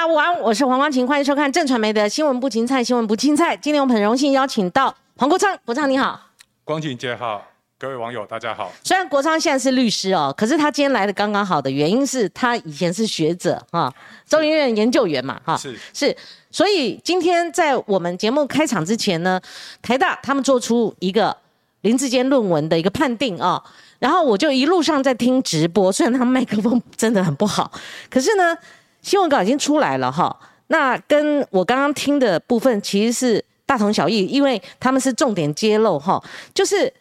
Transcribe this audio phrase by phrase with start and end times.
[0.00, 3.54] 大家午安，我是黄光琴，欢迎收看正传媒的新闻不芹菜，新闻不青菜。
[3.54, 6.18] 今天我们很荣幸邀请到黄国昌，国昌你好，
[6.64, 7.46] 光景姐好，
[7.78, 8.72] 各位网友大家好。
[8.82, 13.92] 虽然国昌现在是律师哦，可是他今天来的刚刚好的原因是他以前是学者哈，
[14.26, 16.16] 中研院研究员嘛哈，是是，
[16.50, 19.38] 所以今天在我们节目开场之前呢，
[19.82, 21.36] 台大他们做出一个
[21.82, 23.62] 林志坚论文的一个判定啊，
[23.98, 27.70] 然后我就一路上在听直播，虽然他们麦克风真的很不好，
[28.08, 28.56] 可是呢。
[29.02, 30.34] 新闻稿已经出来了哈，
[30.66, 36.22] 那跟我刚刚听的部分其实是大同小异，因为他们是重点揭露哈，
[36.54, 36.92] 就是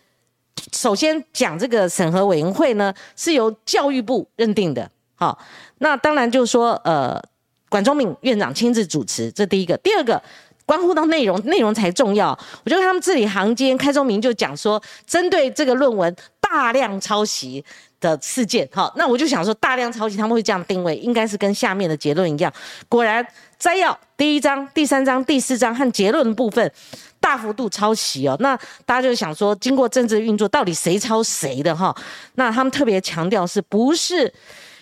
[0.73, 5.38] 首先讲这个审核委员会呢是由教育部认定的，好，
[5.79, 7.21] 那当然就是说呃
[7.69, 10.21] 管中敏院长亲自主持，这第一个，第二个
[10.66, 12.29] 关乎到内容，内容才重要，
[12.63, 17.63] 我觉得他们字里行间开宗明就讲说，针对这个论文大量抄袭。
[17.99, 22.52] 的事件，好，那我就想说，大量抄袭他们会这样定位，应该是跟下面的结论一样。
[22.88, 23.25] 果然，
[23.58, 26.72] 摘要第一章、第三章、第四章和结论部分
[27.19, 28.38] 大幅度抄袭哦。
[28.39, 31.94] 那大家就想说，经过政治运作，到底谁抄谁的哈？
[32.36, 34.34] 那他们特别强调是不是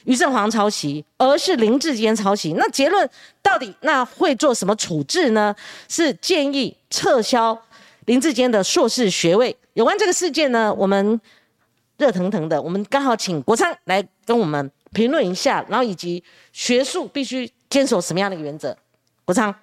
[0.06, 2.54] 于正煌抄袭，而是林志坚抄袭。
[2.54, 3.10] 那结论
[3.42, 5.56] 到底那会做什么处置呢？
[5.90, 7.60] 是建议撤销
[8.06, 9.56] 林志坚的硕士学位。
[9.74, 11.20] 有关这个事件呢，我们。
[11.98, 18.78] 热腾腾的，我们刚好请国昌来跟我们评论一下，然后以及学术必须坚守什么样的原则？
[19.26, 19.54] 国昌，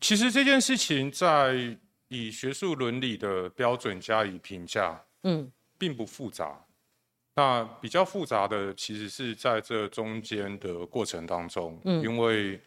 [0.00, 1.76] 其实这件事情在
[2.08, 6.60] 以学术伦理的标准加以评价，嗯，并不复杂。
[7.34, 12.60] 那比较复杂的，其实是在这中间的过程当中，嗯，因为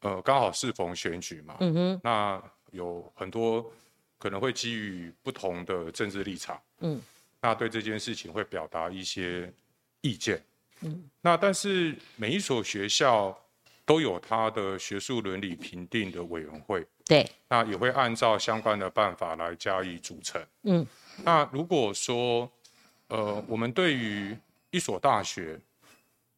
[0.00, 3.72] 呃刚好适逢选举嘛，嗯哼，那有很多
[4.18, 7.00] 可能会基于不同的政治立场，嗯。
[7.40, 9.52] 那对这件事情会表达一些
[10.00, 10.42] 意见，
[10.80, 13.38] 嗯，那但是每一所学校
[13.84, 20.86] 都有它的学术伦理评定的委员会，对，那也会按照相关的办法来加以组成，嗯，
[21.24, 22.50] 那如果说，
[23.06, 24.36] 呃，我们对于
[24.70, 25.60] 一所大学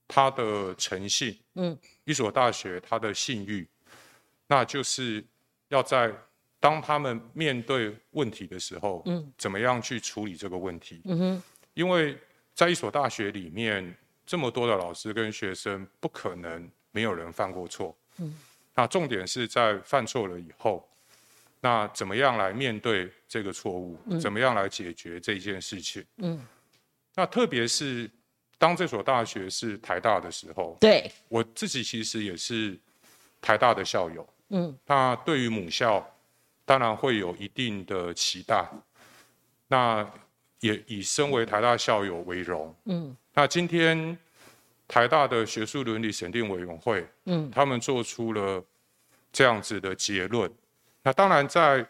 [0.06, 3.66] 它的诚信，嗯，一所大学它的信誉，
[4.46, 5.24] 那就是
[5.68, 6.12] 要在。
[6.60, 11.00] 当他们面对问题的时候，嗯，怎么样去处理这个问题？
[11.06, 12.18] 嗯哼，因为
[12.54, 17.96] 在一所大学里面，这么多的老师跟学生，不可能没有人犯过错。
[18.18, 18.38] 嗯，
[18.74, 20.86] 那重点是在犯错了以后，
[21.62, 23.98] 那怎么样来面对这个错误？
[24.20, 26.04] 怎么样来解决这件事情？
[26.18, 26.46] 嗯，
[27.14, 28.10] 那特别是
[28.58, 32.78] 当这所大学是台大的时候，对我自己其实也是
[33.40, 34.28] 台大的校友。
[34.50, 36.06] 嗯，那对于母校。
[36.70, 38.64] 当然会有一定的期待，
[39.66, 40.08] 那
[40.60, 42.72] 也以身为台大校友为荣。
[42.84, 44.16] 嗯，那今天
[44.86, 48.64] 台大的学术伦理审定委员会，嗯，他们做出了
[49.32, 50.48] 这样子的结论。
[51.02, 51.84] 那当然在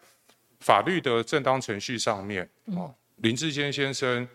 [0.61, 4.27] 法律的正当程序上面，哦，林志坚先生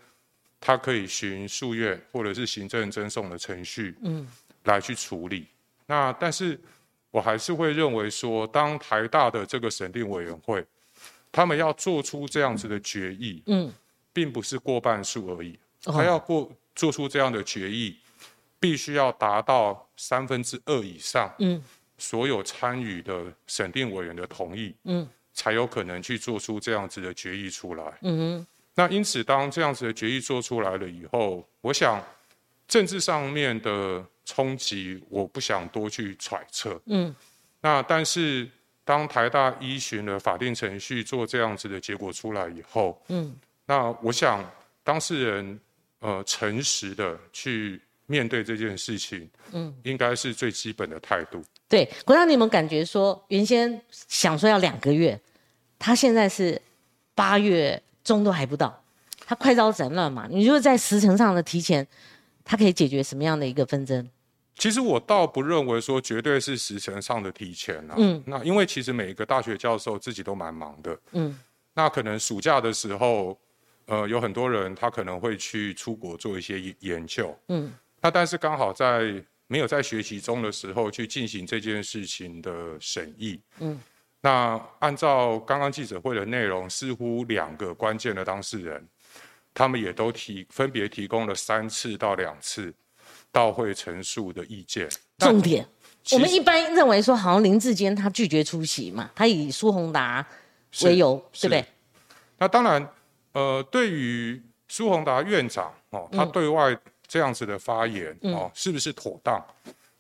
[0.62, 4.28] 他可以循诉愿或者是行政赠送的程序，嗯，
[4.66, 5.48] 来去处理。
[5.88, 6.62] 那但是。
[7.16, 10.62] 我还是会认为说，当台大的这个审定委员会，
[11.32, 13.74] 他们要做出这样子的决议，嗯，
[14.12, 17.98] 并不是过半数而已，他要过做出这样的决议，
[18.60, 21.64] 必须要达到三分之二以上，嗯，
[21.98, 28.48] 所有参与的审定委员的同意，嗯，才有可能去做出这样子的决议出来，嗯哼。
[28.78, 32.04] 那因此，当这样子的决议做出来了以后，我想
[32.68, 34.06] 政治上面的。
[34.28, 36.82] 冲击，我不想多去揣测。
[36.88, 37.16] 嗯，
[37.62, 38.50] 那但是
[38.84, 43.36] 当台大依循了法定程序做这样子的结果出来以后，嗯，
[43.68, 44.44] 那我想
[44.84, 45.60] 当事人
[46.00, 51.40] 呃诚实的去面对这件事情，嗯，应该是最基本的态度。
[51.70, 55.22] 对，国让，你们感觉说原先想说要两个月，
[55.78, 56.60] 他现在是
[57.14, 58.84] 八月中都还不到，
[59.24, 60.26] 他快刀斩乱麻。
[60.28, 61.88] 你如果在时程上的提前，
[62.46, 64.10] 他可以解决什么样的一个纷争？
[64.58, 67.96] 其实我倒不认为说绝对是时程上的提前啊。
[67.98, 68.24] 嗯。
[68.26, 70.98] 那因为其实每一个大学教授自己都蛮忙的。
[71.12, 71.38] 嗯。
[71.74, 73.38] 那可能暑假的时候，
[73.88, 77.38] 呃，有很多人他可能会去出国做一些研究。
[77.50, 77.74] 嗯。
[78.00, 83.42] 那但是刚好在没有在学习中的时候去进行这件事情的审议。
[83.60, 83.78] 嗯。
[84.22, 88.88] 那按照刚刚记者会的内容，似乎两个关键的当事人，
[89.56, 92.72] 他们也都提分别提供了三次到两次。
[93.32, 94.88] 到会陈述的意见，
[95.18, 95.68] 重点，
[96.14, 100.26] 我们一般认为说，好像林志坚他拒绝出席嘛，他以苏宏达
[100.84, 101.66] 为由，对不对？
[102.38, 102.90] 那当然，
[103.34, 106.76] 呃，对于苏宏达院长哦，他对外
[107.06, 109.46] 这样子的发言哦，是不是妥当？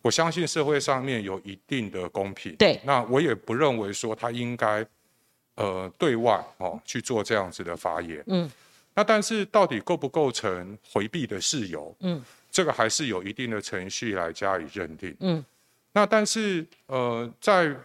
[0.02, 2.56] 我相信社会上面有一定的公平。
[2.56, 4.86] 对，那我也不认为说他应该，
[5.56, 8.24] 呃，对外哦去做这样子的发言。
[8.28, 8.50] 嗯，
[8.96, 11.96] 那但是到底构不构成回避的事由？
[12.00, 15.16] 嗯，这个还是有一定的程序来加以认定。
[15.20, 15.44] 嗯，
[15.92, 17.76] 那但是呃，在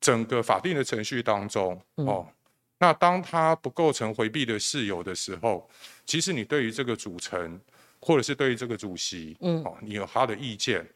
[0.00, 2.26] 整个法定的程序当中，哦，
[2.78, 5.68] 那当他不构成回避的事由的时候，
[6.06, 7.60] 其实你对于这个组成，
[8.00, 10.86] 或者是对于这个主席，嗯，哦，你有他的意见，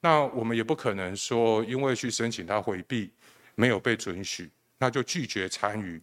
[0.00, 3.10] 那我们也不可能说，因为去申请他回避
[3.54, 6.02] 没有被准许，那就拒绝参与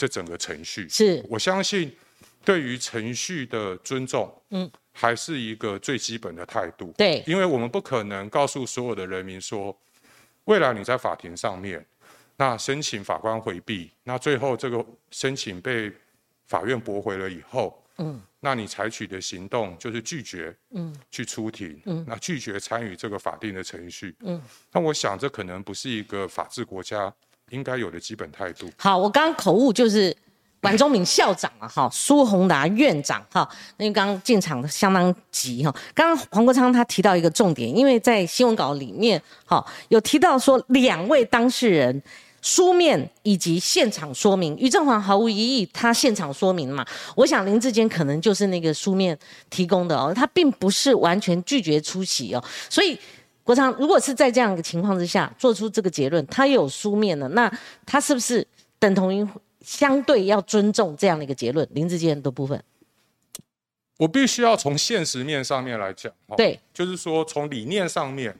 [0.00, 0.88] 这整个程序。
[0.88, 1.94] 是我相信，
[2.42, 6.94] 对于程序的尊重，嗯，还是一个最基本的态度。
[6.96, 9.76] 对，因为我们不可能告诉所有的人民说。
[10.46, 11.84] 未来你在法庭上面，
[12.36, 15.92] 那申请法官回避，那最后这个申请被
[16.46, 24.42] 法院驳回了以后，嗯，那你采取的行动就是拒绝，嗯，去出庭，嗯，那拒绝参与这个法定的程序，嗯，
[24.72, 27.14] 那我想这可能不是一个法治国家
[27.50, 28.66] 应该有的基本态度。
[28.76, 30.16] 好，我刚刚口误就是。
[30.62, 33.48] 管中敏校长啊，哈，苏宏达院长，哈，
[33.78, 35.74] 因为刚刚进场相当急，哈。
[35.94, 42.02] 刚刚黄国昌他提到一个重点，因为在新闻稿里面，哈，有提到说两位当事人
[42.42, 46.84] 书面以及现场说明，于正煌毫无疑义，他现场说明嘛。
[47.16, 49.18] 我想林志坚可能就是那个书面
[49.48, 52.44] 提供的哦，他并不是完全拒绝出席哦。
[52.68, 52.98] 所以
[53.50, 57.52] 国昌如果是在这样一个情况之下做出这个结论，他有书面的，那
[57.84, 58.46] 他是不是
[58.78, 59.26] 等同于？
[59.62, 62.64] 相对要尊重这样的一个结论，林志坚的部分，
[63.98, 68.34] 我必须要从现实面上面来讲，对，就是说从理念上面，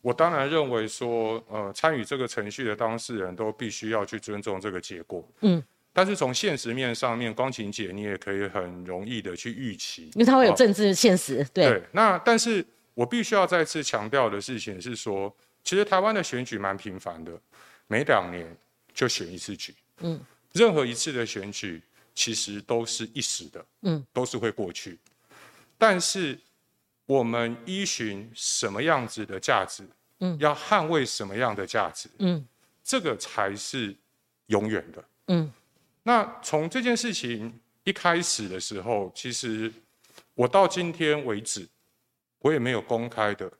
[0.00, 5.60] 我当然认为说，呃，参与这个程序的当事人都必须要去尊重这个结果，嗯，
[5.92, 12.64] 但是从现实面上面，光晴姐你也可以很容易的去预期，因为它会有政治现实，对，那但是
[12.94, 17.32] 我必须要再次强调的事情是说，其实台湾的选举蛮频繁的，
[17.86, 18.56] 每两年
[18.92, 20.20] 就选一次举，嗯。
[20.52, 21.82] 任何一次的选举，
[22.14, 24.96] 其实都是一时的，嗯，都是会过去。
[25.76, 26.38] 但是，
[27.06, 29.84] 我们依循什么样子的价值，
[30.20, 32.46] 嗯，要捍卫什么样的价值，嗯，
[32.84, 33.92] 这个才是
[34.46, 35.52] 永远的，嗯。
[36.04, 37.52] 那从这件事情
[37.82, 39.72] 一开始的时候，其实
[40.34, 41.66] 我到今天为止，
[42.44, 43.50] 我也没有公开的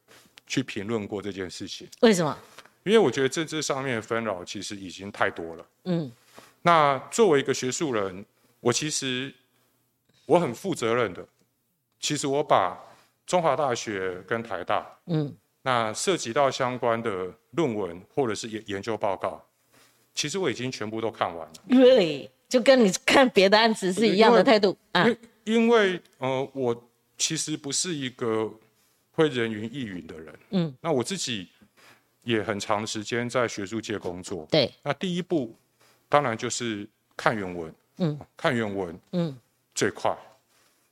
[0.47, 1.89] 去评论过这件事情。
[2.03, 2.37] 为什么？
[2.83, 6.13] 因为我觉得政治上面的纷扰其实已经太多了，嗯。
[6.61, 8.25] 那作为一个学术人，
[8.61, 9.33] 我其实
[10.27, 11.27] 我很负责任的。
[11.99, 12.79] 其实我把
[13.27, 19.43] 中华大学跟台大，嗯，那涉及到相关的论文或者是研研究报告，
[20.15, 21.55] 其实我已经全部都看完了。
[21.71, 22.29] Really？
[22.47, 25.09] 就跟你看别的案子是一样的态度啊？
[25.09, 28.53] 因因为呃，我其实不是一个
[29.15, 30.39] 会人云亦云的人。
[30.51, 31.49] 嗯，那我自己
[32.23, 34.47] 也很长时间在学术界工作。
[34.51, 34.71] 对。
[34.83, 35.57] 那第一步。
[36.07, 39.37] 当然就是看原文，嗯，看原文，嗯，
[39.75, 40.17] 最快。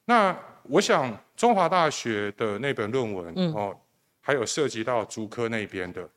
[0.05, 3.79] 那我想中华大学的那本论文，哦，
[4.21, 6.09] 还有涉及到竹科那边的，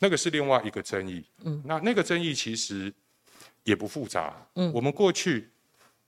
[0.00, 2.92] 那个是另外一个争议，嗯，那那个争议其实
[3.62, 5.48] 也不复杂，嗯，我们过去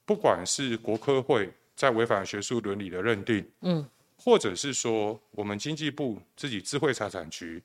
[0.04, 7.62] 不管是国科会在违反学术伦理的认定，嗯，或者是说我们经济部自己智慧财产局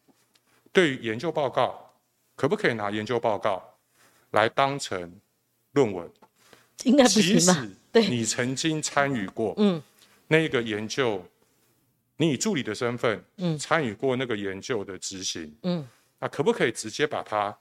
[0.72, 1.94] 对于研究报告，
[2.36, 3.64] 可不可以拿研究报告？
[4.32, 5.20] 来当成
[5.74, 6.10] 论文，
[6.84, 7.68] 应该不行吧？
[7.92, 9.84] 对，你曾经参与过，嗯，
[10.30, 11.22] 那个研究，
[12.16, 15.86] 你以助理的身份，嗯，参与过那个研究的执行，嗯，
[16.18, 17.54] 那可不可以直接把它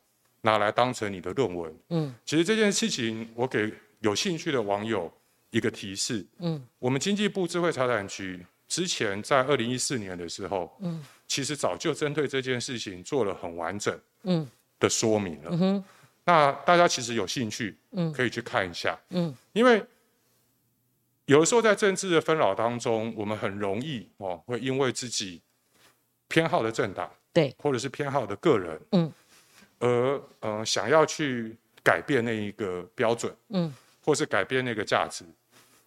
[0.42, 1.76] 拿来当成你的论文？
[1.88, 5.12] 嗯，其实这件事情，我给有兴趣的网友
[5.50, 14.48] 一个提示，嗯，我们经济部智慧财产局之前在二零一四年的时候，嗯，其实早就针对这件事情做了很完整，嗯
[14.78, 15.84] 的说明了，嗯哼。
[16.24, 19.84] 那大家其实有兴趣，嗯，可以去看一下，嗯，因为
[21.24, 25.42] 有的时候在政治的纷扰当中，我们很容易哦，会因为自己
[26.28, 29.12] 偏好的政党，对，或者是偏好的个人，嗯，
[29.80, 33.74] 而呃想要去改变那一个标准，嗯，
[34.04, 35.24] 或是改变那个价值，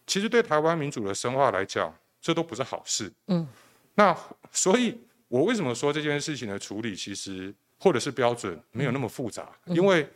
[0.06, 3.46] 其实对台湾民主的深化来讲，这都不是好事，嗯，
[3.94, 4.16] 那
[4.50, 10.08] 所以我为什么说这件事情的处理，其实或者是标准没有那么复杂，因为。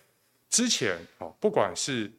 [0.50, 2.10] 之前哦，不管是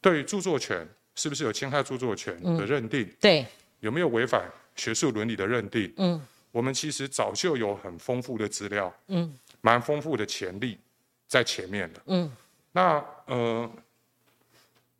[0.00, 3.46] 对著作权是不是有侵害著作权的认定，对，
[3.78, 10.76] 有没有违反学术伦理的认定，嗯，我们其实早就有很丰富的资料，嗯，蛮丰富的潜力
[11.28, 12.28] 在前面的，嗯，
[12.72, 13.70] 那呃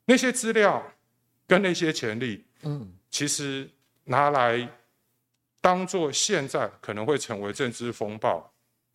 [0.04, 0.80] 那些资料
[1.48, 3.68] 跟那些潜力，嗯，其实
[4.08, 4.68] 拿来
[5.60, 8.50] 当做现在可能会成为政治风暴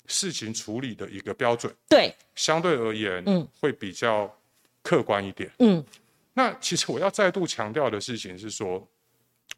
[0.07, 4.29] 事情处理的一个标准，对，相对而言，嗯，会比较
[4.81, 5.83] 客观一点，嗯。
[6.33, 8.85] 那其实我要再度强调的事情是说，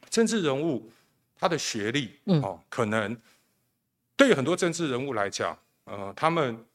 [0.10, 0.92] 政治人物
[1.40, 3.18] 他的学历，嗯，哦，可能
[4.18, 6.66] 对于很多政治人物来讲，呃，他们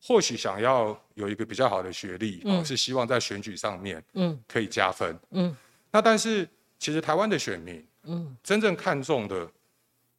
[0.00, 5.56] 或许想要有一个比较好的学历，嗯，是希望在选举上面，嗯，可以加分，嗯。
[5.90, 9.48] 那但是其实台湾的选民，嗯，真正看重的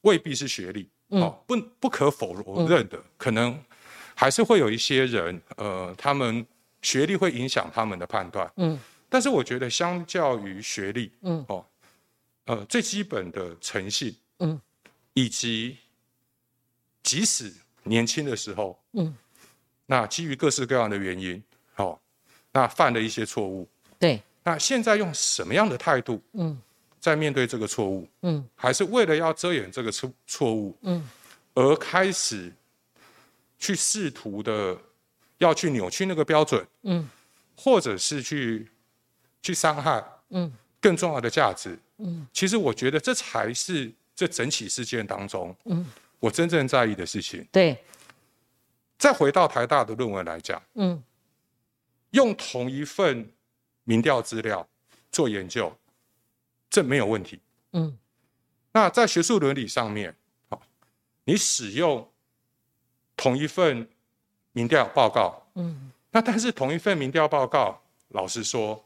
[0.01, 2.33] 未必是学历，哦，不不可否
[2.67, 3.59] 认的，可能
[4.15, 6.45] 还是会有一些人，呃，他们
[6.81, 8.79] 学历会影响他们的判断，嗯。
[9.11, 11.65] 但是我觉得，相较于学历，嗯，哦，
[12.45, 14.61] 呃，最基本的诚信，嗯，
[15.15, 15.75] 以及
[17.01, 19.11] 即使年轻的时候，嗯，
[19.87, 21.43] 那基于各式各样的原因，
[21.77, 21.99] 哦，
[22.51, 23.67] 那犯了一些错误，
[23.97, 26.61] 对，那现在用什么样的态度，嗯，
[26.99, 31.07] 在面对这个错误，嗯，还是为了要遮掩这个错错误，嗯，
[31.53, 32.51] 而开始
[33.57, 34.77] 去试图的
[35.37, 37.09] 要去扭曲那个标准，嗯，
[37.55, 38.67] 或者是去。
[39.41, 40.51] 去伤害，嗯，
[40.81, 45.85] 更重要的价值，嗯，其实我觉得这才是这整起事件当中，嗯，
[46.19, 47.47] 我真正在意的事情。
[47.49, 47.81] 对，
[48.97, 51.01] 再回到台大的论文来讲，嗯，
[52.09, 53.31] 用同一份
[53.85, 54.67] 民调资料
[55.09, 55.73] 做研究，
[56.69, 57.39] 这没有问题，
[57.73, 57.97] 嗯，
[58.71, 60.15] 那在学术伦理上面，
[60.49, 60.61] 好，
[61.23, 62.07] 你使用
[63.17, 63.87] 同一份
[64.51, 68.85] 民调报告，嗯，那但是同一份民调报告，老实说。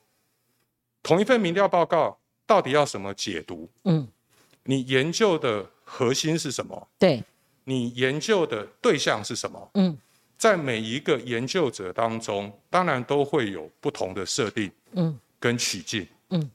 [1.05, 3.69] 同一份民调报告到底要什么解读？
[3.83, 4.07] 嗯，
[4.63, 6.87] 你研究的核心是什么？
[6.97, 7.21] 对，
[7.65, 9.69] 你研究的对象是什么？
[9.73, 9.97] 嗯，
[10.37, 16.49] 在每一个研究者当中，当然都会有不同的设定，嗯，跟取径，嗯。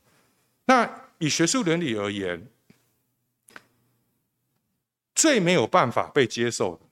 [0.64, 2.48] 那以学术伦理而言，
[5.14, 6.82] 最没有办法被接受的，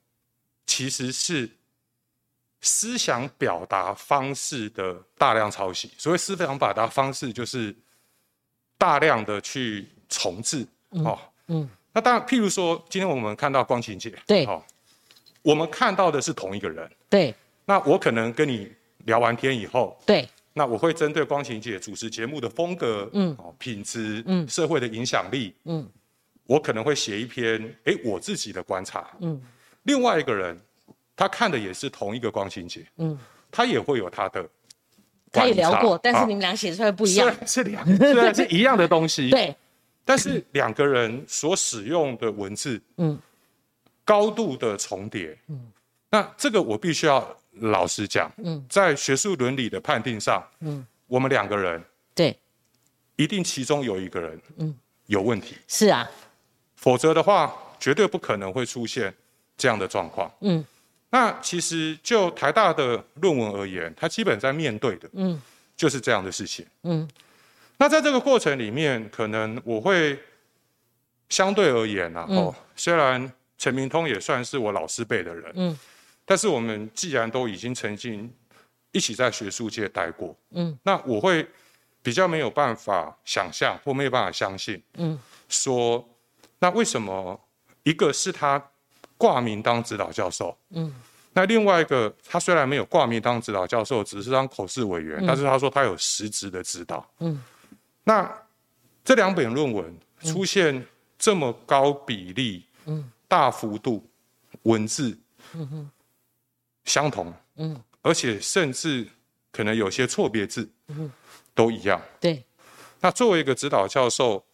[0.66, 1.50] 其实是。
[2.62, 7.72] 思想表达方式的大量抄袭，所谓思想表达方式就是
[8.76, 11.16] 大量的去重置，哦，
[11.46, 14.60] 嗯，那当然，譬如说，今天我们看到光晴姐，对，哦，
[15.42, 17.32] 我们看到的是同一个人，对，
[17.66, 18.72] 那我可能跟你
[19.04, 25.86] 聊完天以后，对，那我会针对光晴姐主持节目的风格，嗯，哦，品质，嗯，社会的影响力，嗯，
[26.46, 29.38] 我可能会写一篇，哎，我自己的观察，嗯，
[29.82, 30.58] 另外一个人。
[31.18, 33.18] 他看的也是同一个光情节，嗯，
[33.50, 34.46] 他也会有他的，
[35.32, 39.56] 他也聊过，但是你们俩写出来不一样，是两，虽然是一样的东西， 对，
[40.04, 43.18] 但是两个人所使用的文字，嗯，
[44.04, 45.72] 高度的重叠，嗯，
[46.10, 51.82] 那这个我必须要老实讲，嗯，在学术伦理的判定上，嗯，我们两个人，
[52.14, 52.36] 对，
[53.16, 54.74] 一定其中有一个人，嗯，
[55.06, 56.08] 有问题，是啊，
[56.76, 59.14] 否则的话，绝对不可能会出现
[59.56, 60.64] 这样的状况，嗯。
[61.08, 65.40] 那其实就台大的论文而言，它基本在面对的，嗯，
[65.76, 67.08] 就是这样的事情，嗯。
[67.78, 70.18] 那在这个过程里面，可能我会
[71.28, 75.78] 相对而言啊，哦，虽然陈明通也算是我老师辈的人，嗯，
[76.26, 78.30] 但是我们既然都已经曾经
[78.92, 81.48] 一起在学术界待过，嗯，那我会
[82.02, 85.18] 比较没有办法想象或没有办法相信，嗯，
[85.48, 86.06] 说
[86.58, 87.40] 那为什么
[87.84, 88.62] 一个是他。
[89.18, 90.94] 挂名当指导教授，嗯，
[91.32, 97.42] 那另外一个他虽然没有挂名当指导教授，只是当口试委员，但是他说他有实职的指导，嗯，
[98.04, 98.30] 那
[99.02, 100.86] 这两本论文出现
[101.18, 104.06] 这么高比例，嗯，大幅度
[104.64, 105.18] 文字，
[105.54, 105.90] 嗯哼，
[106.86, 109.06] 相同，嗯，而且甚至
[109.52, 111.12] 可能有些错别字，嗯，
[111.54, 112.42] 都一样，对，
[113.00, 114.44] 那作为一个指导教授，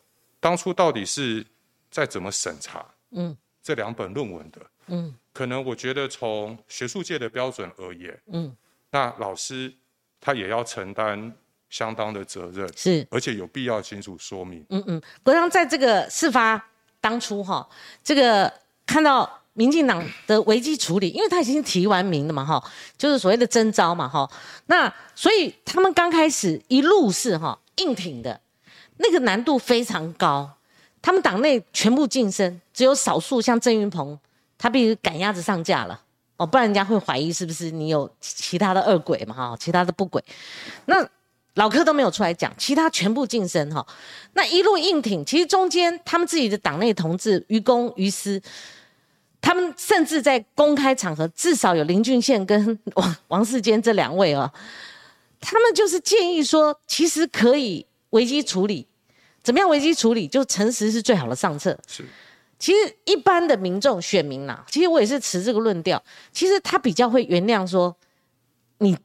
[0.40, 1.46] 当初到底是
[1.90, 3.36] 在怎么审查，嗯？
[3.62, 8.56] 这两本论文的，嗯，可能我觉得从学术界的标准而言，嗯，
[8.90, 9.72] 那老师
[10.20, 11.32] 他也要承担
[11.70, 14.66] 相当的责任，是，而且有必要清楚说明。
[14.70, 16.60] 嗯嗯，国昌在这个事发
[17.00, 17.68] 当初哈，
[18.02, 18.52] 这个
[18.84, 22.62] 看到民进党的危机处理，因为他已经提完名了嘛哈，
[22.97, 24.28] 就是所谓的征招嘛哈，
[24.66, 28.40] 那所以他们刚开始一路是哈硬挺的，
[28.97, 30.50] 那个难度非常高。
[31.02, 34.18] 他们党内全部晋升，只有少数像郑云鹏，
[34.56, 36.00] 他必须赶鸭子上架了
[36.37, 40.23] 哦，不然人家会怀疑是不是你有其他的恶鬼嘛哈，其他的不轨。
[40.87, 41.06] 那
[41.54, 43.87] 老柯都没有出来讲，其他全部晋升哈。
[44.32, 48.40] 那一路硬挺，其实中间他们自己的党内同志于公于私，
[49.42, 54.50] 他们甚至在公开场合，至少有林俊宪跟王王世坚这两位啊，
[55.40, 58.87] 他们就是建议说，其实可以危机处理。
[59.42, 60.28] 怎么样危机处理？
[60.28, 61.76] 就诚实是最好的上策。
[61.88, 62.04] 是，
[62.56, 66.00] 其实一般的民众选民呐，其实我也是持这个论调，
[66.32, 67.94] 其实他比较会原谅说
[68.78, 68.96] 你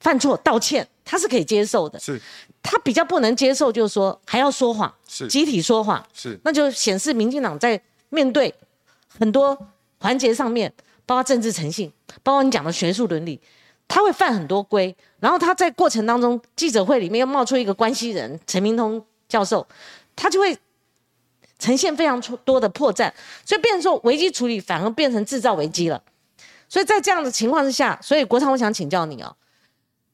[0.00, 2.00] 犯错道歉，他是可以接受的。
[2.00, 2.20] 是，
[2.60, 8.52] 他比较不能接受就是说还要说谎，是集体说谎，是，那就显示民进党在面对
[9.16, 9.56] 很多
[9.98, 10.72] 环节上面，
[11.06, 13.40] 包括政治诚信，包括你讲的学术伦理，
[13.88, 14.96] 他会犯很多规。
[15.20, 19.66] 然后他在过程当中，记者会里面又冒出一个关系人陈明通教授，
[20.14, 20.56] 他就会。
[21.56, 23.10] 呈现非常多的破绽，
[23.44, 26.02] 所以变成说危机处理反而变成制造危机了。
[26.68, 29.34] 所以在这样的情况之下，所以国昌，我想请教你哦，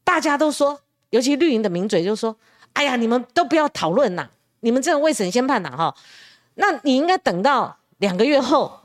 [0.05, 2.37] 大家都说，尤其绿营的名嘴就说
[2.75, 4.29] ：“哎呀，你们都不要讨论呐，
[4.61, 5.97] 你们这种未审先判呐，哈，
[6.55, 8.80] 那你应该等到两个月后，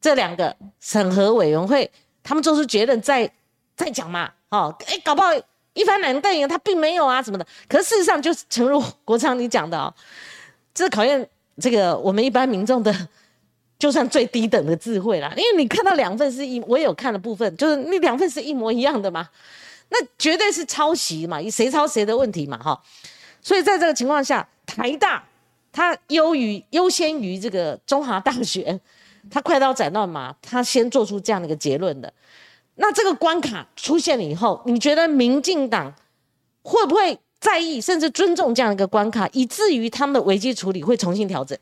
[0.00, 1.90] 这两个审核委员会
[2.22, 3.30] 他们做出结论再
[3.76, 5.28] 再讲嘛，哦，哎，搞不好
[5.74, 7.46] 一翻两瞪眼，他并没有啊什么的。
[7.68, 9.92] 可事实上，就是诚如国昌你讲的哦，
[10.72, 11.28] 这考验。
[11.60, 13.08] 这个我们一般民众的，
[13.80, 19.28] 就算最低等的智慧啦，因为你看到两份是一，我也有看的部分，就是那两份是一模一样的嘛，
[19.88, 22.80] 那绝对是抄袭嘛，谁抄谁的问题嘛，哈，
[23.42, 25.24] 所以在这个情况下，台大
[25.72, 28.78] 它优于优先于这个中华大学，
[29.30, 32.12] 它快刀斩乱麻，他先做出这样的一个结论的，
[32.74, 35.94] 那这个关卡出现了以后，你觉得民进党
[36.62, 37.18] 会不会？
[37.40, 41.56] 在意甚至尊重这样一个关卡，以至于他们的危机处理会重新调整。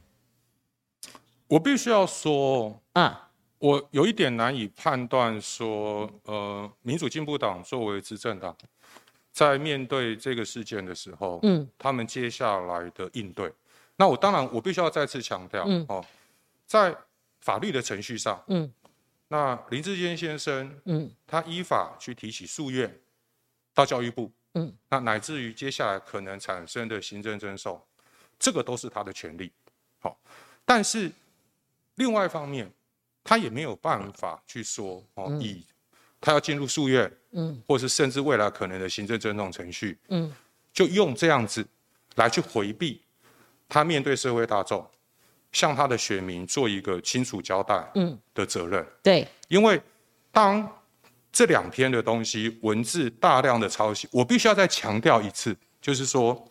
[1.49, 8.56] 我必须要说啊，我有一点难以判断说，呃，民主进步党作为执政党，
[9.30, 13.52] 在面对这个事件的时候，嗯，他们接下来的应对。
[13.96, 16.02] 那我当然，我必须要再次强调，嗯，哦，
[16.66, 16.96] 在
[17.46, 18.68] 法律的程序上，嗯，
[19.28, 22.92] 那林志坚先生，嗯，他依法去提起诉愿
[23.72, 24.32] 到教育部。
[24.54, 27.80] 嗯，那乃至于接下来可能产生的行政征收，
[28.36, 29.52] 这个都是他的权利。
[30.00, 30.18] 好，
[30.64, 31.08] 但是
[31.94, 32.68] 另外一方面，
[33.22, 35.64] 他也没有办法去说哦，以
[36.20, 40.34] 他要进入诉愿，嗯，或是甚至未来可能的行政征收程序，嗯，
[40.73, 41.64] 就用这样子
[42.16, 43.00] 来去回避
[43.68, 44.84] 他面对社会大众，
[45.52, 48.19] 向他的选民做一个清楚交代，嗯。
[48.35, 48.87] 的责任。
[49.02, 49.80] 对，因为
[50.30, 50.69] 当。
[51.32, 56.49] 这两篇的东西文字大量的抄袭，我必须要再强调一次，就是说，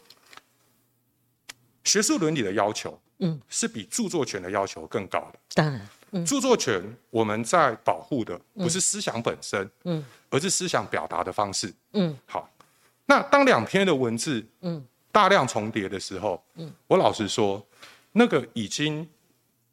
[1.83, 5.39] 学术伦理的要求，嗯，是比著作权的要求更高的。
[5.55, 12.47] 当然，嗯，著作权我们在保护的不是思想本身，嗯，而是思想表达的方式，嗯，好。
[13.07, 17.65] 那当两篇的文字，嗯，大量重叠的时候，嗯，我老实说，
[18.15, 19.07] 那个已经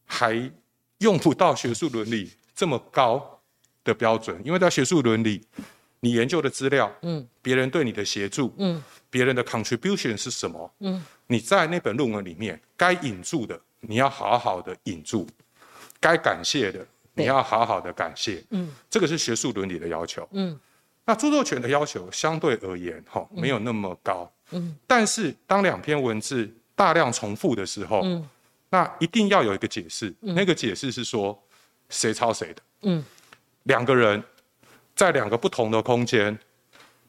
[0.05, 0.53] 还
[0.99, 3.29] 用不到学术伦理这么高。
[3.85, 5.45] 的标准，因为在学术伦理，
[5.99, 15.27] 你研究的资料，嗯，别人对你的协助，嗯，别人的 contribution 是什么，嗯，你在那本论文里面该引注的，你要好好的引注；
[15.99, 20.57] 该感谢的，你要好好的感谢，嗯，这个是学术伦理的要求，嗯，
[21.05, 28.29] 那著作权的要求相对而言，哈，没有那么高，嗯，但是当两篇文字大量重复的时候，嗯，
[28.73, 31.39] 那一定要有一个解释，那个解释是说
[31.91, 33.05] 谁抄谁的，嗯。
[33.65, 34.21] 两个人
[34.97, 36.37] 在两个不同的空间，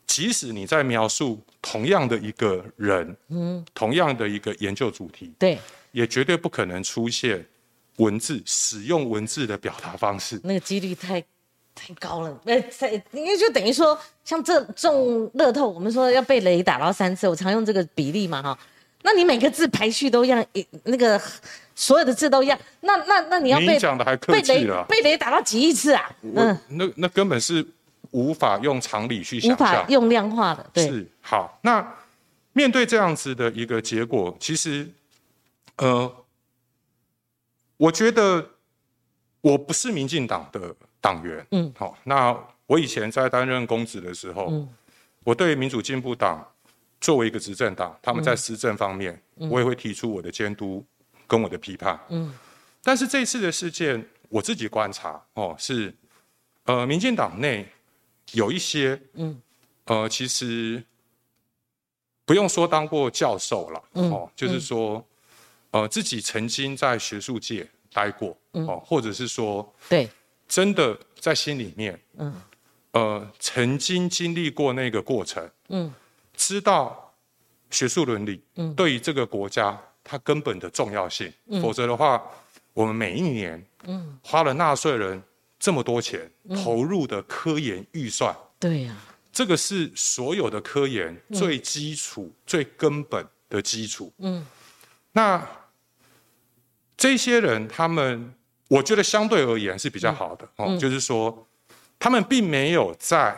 [0.06, 5.58] 即使你在描述同样的一个人，嗯，同样的一个研究主题，对，
[5.94, 7.44] 也绝对不可能出现
[7.98, 11.20] 文字使用文字的表达方式，那个几率太
[11.74, 12.42] 太高了。
[12.44, 12.56] 呃，
[13.14, 18.60] 应该就等于说，像这中乐透，我们说要被雷打到三次，我常用这个比例嘛，哈。
[19.06, 21.22] 那你每个字排序都一样，一那个
[21.76, 26.10] 所有的字都一样，那那那你要被讲的还客气了，被雷打到几亿次啊？
[26.22, 27.66] 嗯，那那根本是
[28.12, 30.66] 无法用常理去想象，无法用量化的。
[30.74, 31.60] 对，是好。
[31.64, 31.86] 那
[32.54, 34.90] 面对这样子的一个结果，其实，
[35.76, 36.10] 呃，
[37.76, 38.52] 我觉得
[39.42, 41.98] 我不是民进党的党员，嗯，好。
[42.06, 42.34] 那
[42.68, 44.70] 我以前在担任公职的时候，嗯，
[45.26, 46.48] 我对民主进步党。
[47.04, 50.82] 作为一个执政党，他们在施政方面，我也会提出我的监督
[51.28, 52.00] 跟我的批判。
[52.08, 52.34] 嗯，
[52.82, 55.94] 但是这次的事件，我自己观察哦，是
[56.64, 57.68] 呃，民进党内
[58.32, 59.42] 有一些，嗯，
[59.84, 60.82] 呃，其实
[62.24, 65.06] 不用说当过教授了，哦，就是说，
[65.72, 70.10] 呃，自己曾经在学术界待过，哦，或者是说，对，
[70.48, 72.42] 真的在心里面，嗯，
[72.94, 75.94] 呃，曾经经历过那个过程，嗯。
[76.36, 77.14] 知道
[77.70, 78.44] 学术伦理
[78.76, 82.22] 对于这个国家它根本的重要性，否则的话，
[82.74, 83.66] 我们每一年
[84.22, 85.22] 花了纳税人
[85.60, 86.30] 这么多钱
[86.64, 88.96] 投入的科研预算，对呀，
[89.32, 94.12] 这个是所有的科研最基础、最根本的基础。
[94.18, 94.46] 嗯，
[95.14, 95.48] 那
[96.98, 98.34] 这些人他们，
[98.68, 101.48] 我觉得相对而言是比较好的哦，就是说，
[101.98, 103.36] 他们并没有在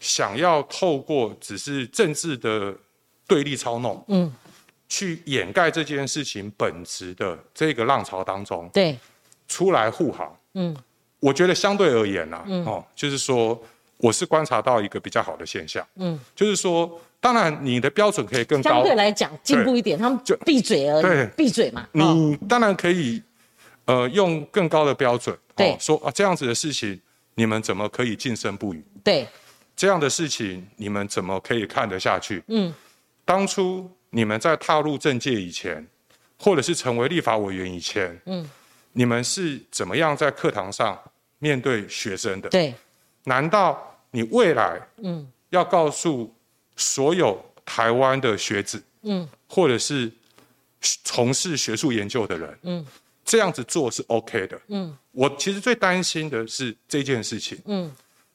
[0.00, 2.74] 想要透过只是政治的
[3.28, 4.32] 对立操弄，嗯，
[4.88, 8.98] 去掩盖这件事情本质的这个浪潮当中，对，
[9.46, 10.76] 出来护航，嗯，
[11.20, 13.62] 我觉得相对而言呢，哦，就是说，
[13.98, 17.00] 我是观察到一个比较好的现象，嗯，就是说。
[17.22, 18.70] 当然，你的标准可以更高。
[18.70, 21.86] 相对来讲，进步一点，他们就闭嘴而已，闭嘴嘛。
[21.92, 23.22] 你当然可以，
[23.84, 26.98] 呃，用更高的标准，对，说啊，这样子的事情，
[27.34, 28.82] 你们怎么可以静声不语？
[29.04, 29.28] 对，
[29.80, 32.44] 这样的事情，你们怎么可以看得下去？
[32.48, 32.74] 嗯，
[33.24, 35.88] 当初你们在踏入政界以前，
[36.38, 38.46] 或者是成为立法委员以前，嗯，
[38.92, 41.00] 你们是怎么样在课堂上
[41.38, 42.50] 面对学生的？
[42.50, 42.74] 对，
[43.24, 46.30] 难道你未来，嗯，要告诉？
[46.76, 50.10] 所有台湾的学子，嗯，或者是
[51.04, 52.86] 从事学术研究的人，嗯，
[53.22, 57.90] 这样子做是 OK 的，嗯，我其实最担心的是这件事情，嗯，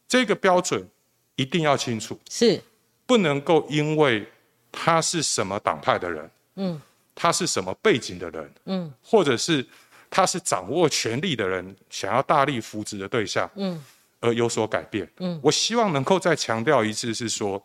[0.08, 0.88] 这个标准
[1.36, 2.62] 一定要清楚，是。
[3.06, 4.28] 不能够因为
[4.71, 6.82] 他是什么党派的人，嗯，
[7.13, 9.65] 他是什么背景的人，嗯，或者是
[10.10, 13.84] 他是掌握权力的人，想要大力扶植的对象，嗯，
[14.19, 17.63] 而有所改变，嗯，我希望能够再强调一次，是说。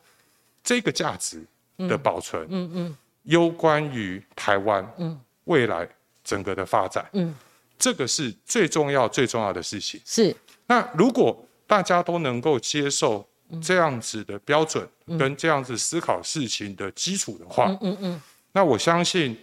[0.63, 1.43] 这个价值
[1.89, 5.19] 的保存，嗯嗯，攸关于台湾嗯。
[5.45, 5.89] 未来
[6.23, 7.35] 整个的发展，嗯，
[7.79, 9.99] 这个是最重要最重要的事情。
[10.05, 10.37] 是。
[10.67, 13.27] 那如果大家都能够接受
[13.63, 14.87] 这样子的标准
[15.19, 19.37] 跟这样子思考事情的基础的话，嗯嗯嗯，那我相信，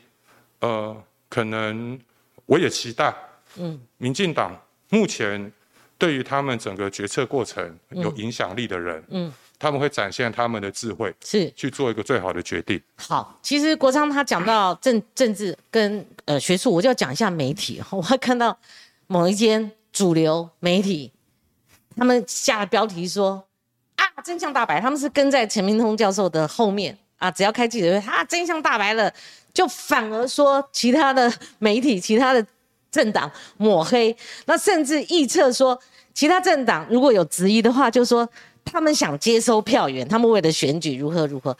[0.59, 0.95] 呃，
[1.29, 1.99] 可能
[2.45, 3.13] 我也期待，
[3.57, 4.55] 嗯，民进党
[4.89, 5.51] 目前
[5.97, 9.33] 对于他们整个决策过程有影响力的人，嗯。
[9.59, 12.79] 他们会展现他们的智慧，是去做一个最好的决定。
[12.95, 17.81] 好，其实国昌他讲到政政治跟呃学术，我就要讲一下媒体。
[17.89, 18.55] 我还看到
[19.07, 21.11] 某一间主流媒体，
[21.95, 23.46] 他们下标题说啊，
[24.21, 29.11] 真相大白，他们是跟在陈明通教授的后面啊，只要开记者会，啊，真相大白了，
[29.53, 32.45] 就反而说其他的媒体、其他的
[32.91, 35.79] 政党抹黑，那甚至臆测说
[36.13, 38.27] 其他政党如果有质疑的话，就说。
[38.69, 41.57] 他们想接收票源，他们为了选举如何如何，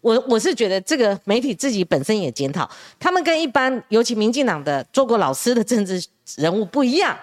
[0.00, 2.66] 我我是觉得这个媒体自己本身也检讨，
[2.98, 6.02] 他们跟一般尤其民进党的做过老师的政治
[6.36, 7.14] 人物不一样，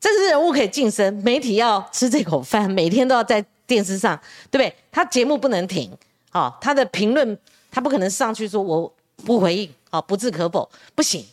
[0.00, 4.18] 政治人物可以晋升，媒体要吃这口饭，每天都要在电视上，
[4.50, 4.74] 对不对？
[4.90, 5.88] 他节目不能停，
[6.30, 7.38] 好，他的评论
[7.70, 8.92] 他不可能上去说我
[9.24, 11.24] 不回应，好，不置可否，不行。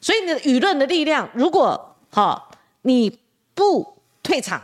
[0.00, 3.18] 所以你的舆论的力量，如果好你
[3.54, 4.62] 不退场。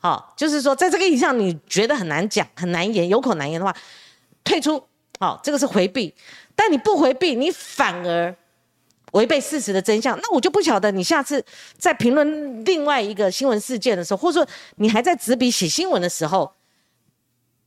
[0.00, 3.74] 好，就是说，在这个意义上，你觉得很难讲、很难言、有口难言的话，
[4.44, 4.80] 退出。
[5.18, 6.14] 好，这个是回避。
[6.54, 8.32] 但你不回避，你反而
[9.10, 10.16] 违背事实的真相。
[10.22, 11.44] 那我就不晓得，你下次
[11.76, 16.48] 在评论另外一个新闻事件的时候，或者说你还在执笔写新闻的时候，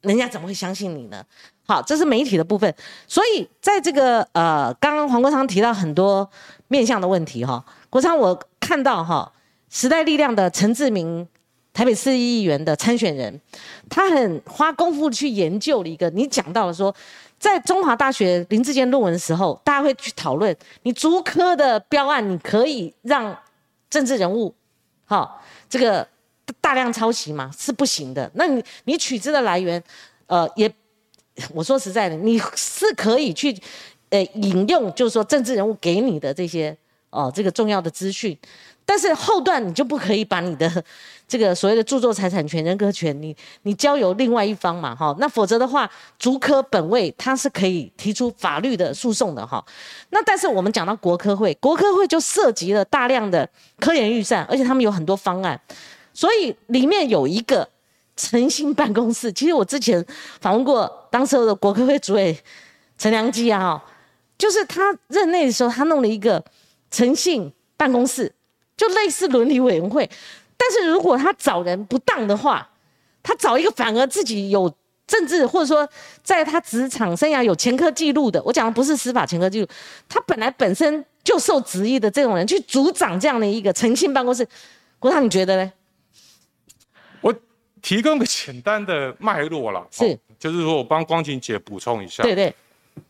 [0.02, 1.24] 人家怎么会相信你呢？
[1.66, 2.74] 好，这是媒体的部分。
[3.08, 6.30] 所以，在这个呃，刚刚黄国昌提到很多
[6.68, 9.32] 面向的问题哈，国昌我看到哈，
[9.70, 11.28] 时代力量的陈志明。
[11.74, 13.40] 台北市议员的参选人，
[13.90, 16.10] 他很花功夫去研究了一个。
[16.10, 16.94] 你讲到了说，
[17.40, 23.34] 在中华大学林志坚论文的时候，大家会去讨论，你竹科的标案，你可以让
[23.90, 24.54] 政治人物，
[25.06, 26.06] 好，这个
[26.62, 27.52] 大量抄袭吗？
[27.58, 28.30] 是不行的。
[28.36, 29.84] 那你你取资的来源，
[30.28, 30.72] 呃，也
[31.54, 33.54] 我说实在的，你是可以去，
[34.10, 36.78] 呃，引用，就是说政治人物给你的这些
[37.10, 38.38] 哦，这个重要的资讯。
[38.84, 40.84] 但是后段你就不可以把你的
[41.28, 49.64] 这个所谓的著作财产权、人格权，你你交由另外一方嘛，哈，那否则的话，竹科本位他是可以提出法律的诉讼的，哈。
[50.10, 53.48] 那但是我们讲到国科会，国科会就涉及了大量的
[53.80, 55.58] 科研预算，而且他们有很多方案，
[56.22, 57.68] 所以里面有一个
[58.16, 59.34] 诚信办公室。
[59.34, 60.06] 其实我之前
[60.40, 62.38] 访问过当时的国科会主委
[62.96, 63.84] 陈良基啊，
[64.38, 66.44] 就是他任内的时候，他弄了一个
[66.92, 68.32] 诚信办公室。
[68.78, 70.10] 就类似伦理委员会，
[70.58, 72.68] 但是如果他找人不当的话，
[73.22, 74.72] 他找一个反而自己有
[75.06, 75.88] 政治或者说
[76.24, 79.68] 在他职场生涯有前科记录的，我讲的不是司法前科记录，
[80.10, 84.48] 他本来本身就受质疑的这种人去组长这样的一个诚信办公室，
[84.98, 85.72] 国昌你觉得呢？
[87.82, 92.54] 我提供个简单的脉络了，是，就是说我帮光景姐补充一下，对对，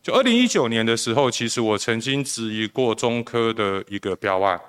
[0.02, 4.60] 就二零一九年的时候，其实我曾经质疑过中科的一个标案。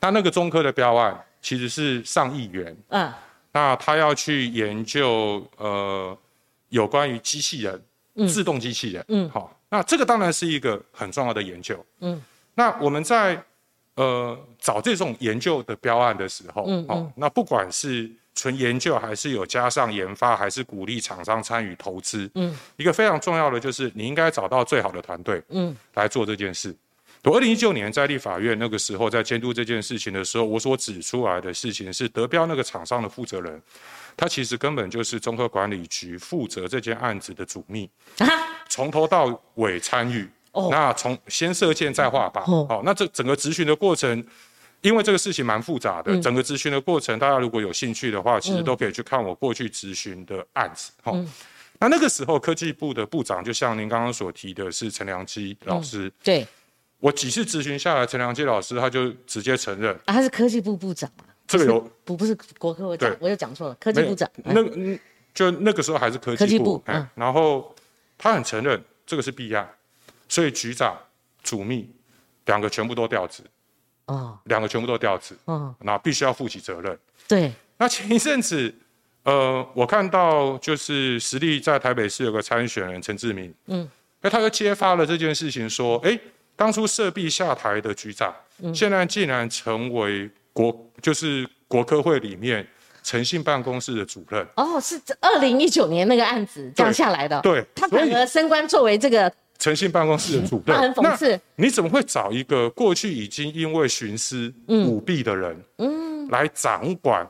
[0.00, 3.12] 那那个中科的标案其实是上亿元，嗯，
[3.52, 6.16] 那他要去研究呃
[6.68, 7.82] 有关于机器人，
[8.28, 12.22] 自动机器人，嗯，好，那这个当然是一个很重要的研究，嗯，
[12.54, 13.42] 那我们在
[13.94, 26.76] 呃找这种研究的标案的时候，哦，那不管是纯研究还是有加上研发，还是鼓励厂商参与投资，嗯，一个非常重要的就是你应该找到最好的团队，嗯，来做这件事。
[27.24, 33.60] 我二零一九年在立法院那个时候在监督这件事情的时候，我所指出来的事情是，德标那个厂商的负责人，
[34.16, 37.90] 他其实根本就是综合管理局负责这件案子的主秘，
[38.68, 40.28] 从头到尾参与。
[40.70, 44.24] 那从先射箭再画靶，好，那这整个执行的过程。
[44.86, 50.92] 因为这个事情蛮复杂的，整个咨询的过程，大家如果有兴趣的话，其实都可以去看我过去咨询的案子。
[51.02, 51.12] 哈，
[51.80, 56.08] 那那个时候科技部的部长，就像您刚刚所提的，是陈良基老师。
[56.22, 56.46] 对，
[57.00, 61.10] 我几次咨询下来，陈良基老师他就直接承认，他是科技部部长
[61.48, 64.30] 这个有不不是国科会长，我又讲错了，科技部长。
[64.44, 64.96] 那嗯
[65.34, 67.74] 就那个时候还是科技部，嗯，然后
[68.16, 69.68] 他很承认这个是弊案，
[70.28, 70.96] 所以局长、
[71.42, 71.90] 主秘
[72.46, 73.42] 两个全部都调职。
[74.06, 76.96] 哦，两个全部都调职，嗯，那必须要负起责任。
[77.26, 78.72] 对，那前一阵子，
[79.24, 83.88] 呃，我看到就是实力在台北市有个参选人陈志明，嗯，
[84.20, 86.16] 哎，他就揭发了这件事情，说，哎，
[86.54, 88.32] 当初设弊下台的局长，
[88.72, 92.64] 现在竟然成为国就是国科会里面
[93.02, 94.46] 诚信办公室的主任。
[94.54, 99.32] 哦，是二零一九年那个案子降下来的，对，他反而升官作为这个。
[99.58, 101.40] 诚信办公室的主任，很讽刺。
[101.56, 107.26] 你怎么会找一个过去已经因为徇私舞弊的人，嗯，来掌管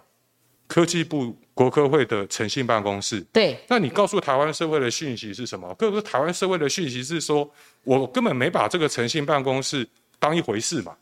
[0.66, 3.20] 科技部国科会的诚信办公室？
[3.32, 3.56] 对。
[3.68, 5.74] 那你告诉台湾社会的讯息是什么？
[5.78, 7.48] 各个台湾社会的讯息是说，
[7.84, 10.94] 我根本没把这个诚信办公室当一回事嘛。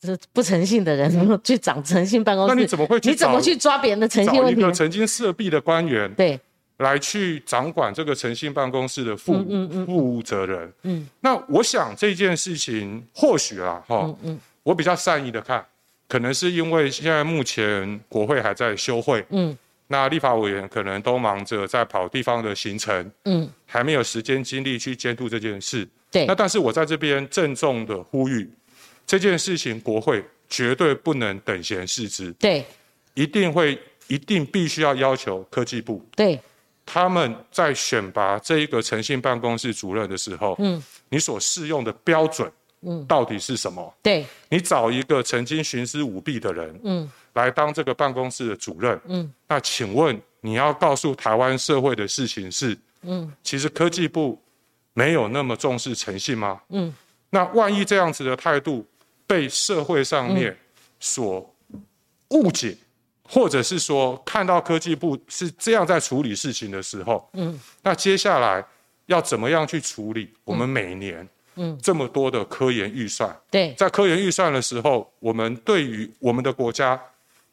[0.00, 1.10] 这不诚信的人
[1.44, 2.98] 去掌诚信办公室，那你怎么会？
[3.02, 4.60] 你怎么去抓别人的诚信问题？
[4.60, 6.40] 一个曾经涉弊的官员，对。
[6.80, 9.34] 来去掌管这个诚信办公室的负
[9.84, 10.72] 负责人。
[10.82, 14.10] 嗯，那我想这件事情或许啊，哈，
[14.62, 15.62] 我比较善意的看，
[16.08, 19.56] 可能是因为现在目前国会还在休会，嗯，
[19.88, 25.86] 那立法委员可能都忙着在跑地方的行程，嗯，还没有时间精力去监督这件事。
[26.10, 28.48] 对，那但是我在这边郑重的呼吁，
[29.06, 32.32] 这件事情国会绝对不能等闲视之。
[32.32, 32.64] 对，
[33.12, 36.02] 一定会一定必须要要求科技部。
[36.16, 36.40] 对。
[36.92, 42.50] 他们在选拔这一个诚信办公室主任的时候，嗯，你所适用的标准，
[42.80, 43.94] 嗯，到底是什么？
[44.02, 54.42] 对，你找一个曾经徇私舞弊的人，嗯，来当这个办公室的主任，嗯，那请问你要告诉台湾社会的事情是，嗯，其实科技部
[54.92, 56.60] 没有那么重视诚信吗？
[56.70, 56.92] 嗯，
[57.30, 58.84] 那万一这样子的态度
[59.28, 60.56] 被社会上面
[60.98, 61.54] 所
[62.30, 62.76] 误解？
[63.32, 68.64] 或者是说，看到科技部是这样在处理事情的时候，嗯，那接下来
[69.06, 70.28] 要怎么样去处理？
[70.42, 77.00] 我们每年，嗯，这么多的科研预算，对，在科研预算的时候，我们对于我们的国家，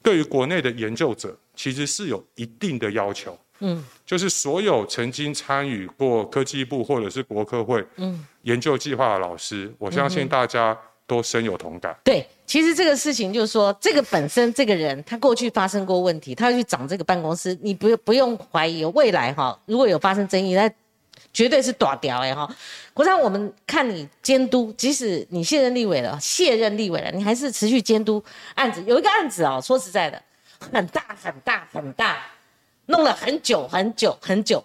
[0.01, 10.75] 对于国内的研究者，其实是有一定的要求，嗯，就是所有曾经参与过科技部或者是国科会，嗯，研究计划的老师，我相信大家。
[11.07, 11.95] 都深有同感。
[12.03, 20.69] 对，其实这个事情就是说，这个本身这个人他过去发生过问题，他要去掌这个办公室，你不不用怀疑，未来哈如果有发生争议，那
[21.33, 22.47] 绝对是短掉哎哈。
[22.93, 28.21] 国昌，我们看你监督，即使你卸任立委了，卸任立委了，你还是持续监督
[28.55, 28.83] 案子。
[28.85, 30.21] 有一个案子哦，说实在的，
[30.71, 32.17] 很大很大很大，
[32.87, 34.63] 弄了很久很久很久，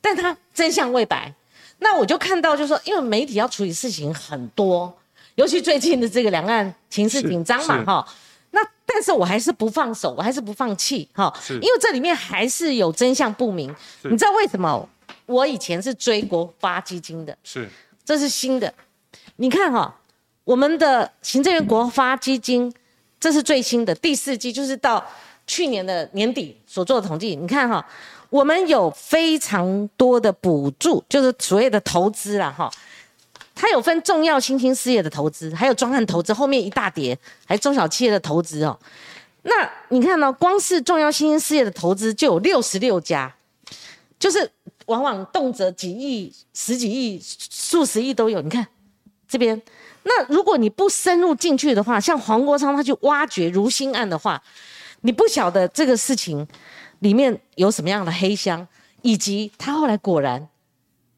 [0.00, 1.32] 但他真相未白。
[1.78, 4.96] 那我就看到，就是说，因为媒体要处理事情很多。
[5.36, 8.08] 尤其最近的这个两岸情势紧张嘛，哈，
[8.50, 13.74] 那但是我还是不放手，我还是不放弃，哈，因为这里面还是有真相不明。
[14.02, 14.88] 你知道为什么？
[15.24, 17.66] 我以前是追国发基金的，是，
[18.04, 18.72] 这是新的。
[19.36, 19.94] 你看哈，
[20.44, 22.72] 我们的行政院国发基金，
[23.18, 25.02] 这是最新的第四季，就是到
[25.46, 27.34] 去年的年底所做的统计。
[27.34, 27.84] 你看哈，
[28.28, 32.70] 我们有非常多的补助，就是所谓的投资啦，哈。
[33.54, 38.78] 它有分重要新兴事业的投资，还有专案投资，后面一大叠，还有中小企业的投资哦。
[39.42, 39.52] 那
[39.88, 40.32] 你看呢？
[40.32, 43.32] 光是重要新兴事业的投资就有六十六家，
[44.18, 44.50] 就是
[44.86, 48.40] 往往动辄几亿、十几亿、数十亿都有。
[48.40, 48.66] 你看
[49.28, 49.60] 这边，
[50.04, 54.42] 那如果你不深入进去的话，像黄国昌他去挖掘如新案的话，
[55.00, 56.46] 你不晓得这个事情
[57.00, 58.66] 里面有什么样的黑箱，
[59.02, 60.48] 以及他后来果然。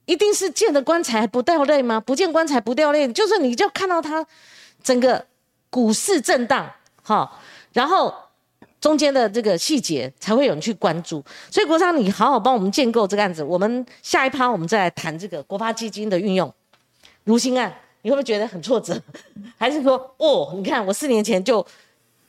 [0.06, 2.00] 一定是见了棺材不掉泪吗？
[2.00, 4.24] 不见棺材不掉泪，就是你就看到它
[4.82, 5.24] 整个
[5.70, 6.70] 股市震荡，
[7.02, 7.40] 哈，
[7.72, 8.14] 然后
[8.80, 11.24] 中间的这个细节才会有人去关注。
[11.50, 13.42] 所以国昌，你好好帮我们建构这个案子。
[13.42, 16.52] 我们下一趴我们再来谈这个国发基金的运用，
[17.24, 19.00] 如新案你会不会觉得很挫折？
[19.56, 21.66] 还是说，哦，你看我四年前就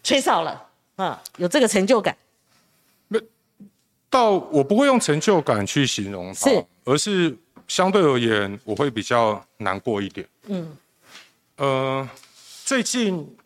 [0.03, 2.15] 吹哨了啊，有这个成就感？
[4.07, 10.27] 到我不会用成就感去形容它，是，而是相对而言，我会比较难过一点。
[10.47, 10.77] 嗯，
[11.57, 12.09] 呃，
[12.63, 13.37] 最近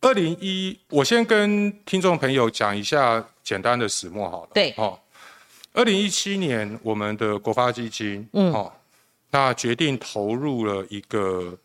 [0.00, 4.50] 二零一，我先跟听众朋友讲一下简单的始末好了。
[4.54, 4.98] 对，哦，
[5.72, 8.72] 二零一七年我们的国发基金，嗯，哦，
[9.30, 11.56] 那决定投入了一个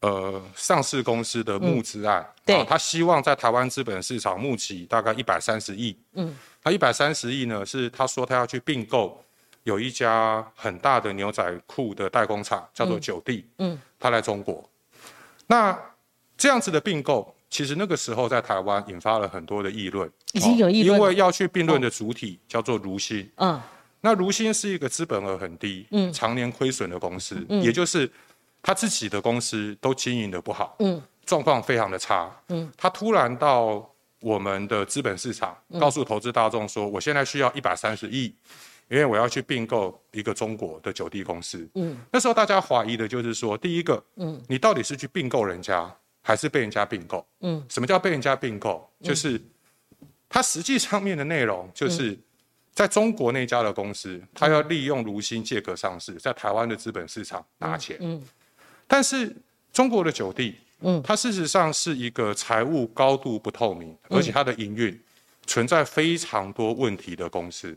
[0.00, 6.36] 呃上市公司的募资案，对，他希望在台湾资本市场募集大概一百三十亿，嗯。
[6.62, 9.24] 他一百三十亿呢，是他说他要去并购
[9.64, 13.46] 有一家很大的牛仔裤的代工厂，叫做九地。
[13.58, 14.68] 嗯，他来中国，
[15.46, 15.78] 那
[16.36, 23.30] 这样子的并购，其实那个时候在台湾引发了很多的议论，已经有议论，因为要去并论的主体叫做如新。
[23.36, 23.60] 嗯，
[24.00, 28.10] 那如新是一个资本额很低、嗯，常年亏损的公司，嗯，也就是
[28.62, 33.86] 他自己的公司都经营的不好，嗯，状况非常的差，嗯，他突然到。
[34.22, 38.30] 我们的资本市场告诉投资大众说，我现在需要一百三十亿，
[38.90, 41.66] 因为我要去并购一个中国的九地公司。
[41.74, 45.88] 嗯，那时候大家怀疑的就是说，第一个，嗯，你到底是去并购人家，
[46.22, 47.24] 还是被人家并购？
[47.40, 48.90] 嗯，什么叫被人家并购？
[49.00, 49.40] 就是
[50.28, 52.18] 它实际上面的内容，就是
[52.72, 57.96] 在中国那家的公司，它要利用如新借壳上市，在台湾的资本市场拿钱。
[58.00, 58.20] 嗯，
[58.88, 59.34] 但是
[59.72, 60.56] 中国的九地。
[60.82, 64.98] 嗯，它事实上是一个财务高度不透明，而且它的营运
[65.50, 67.76] 存在非常多问题的公司。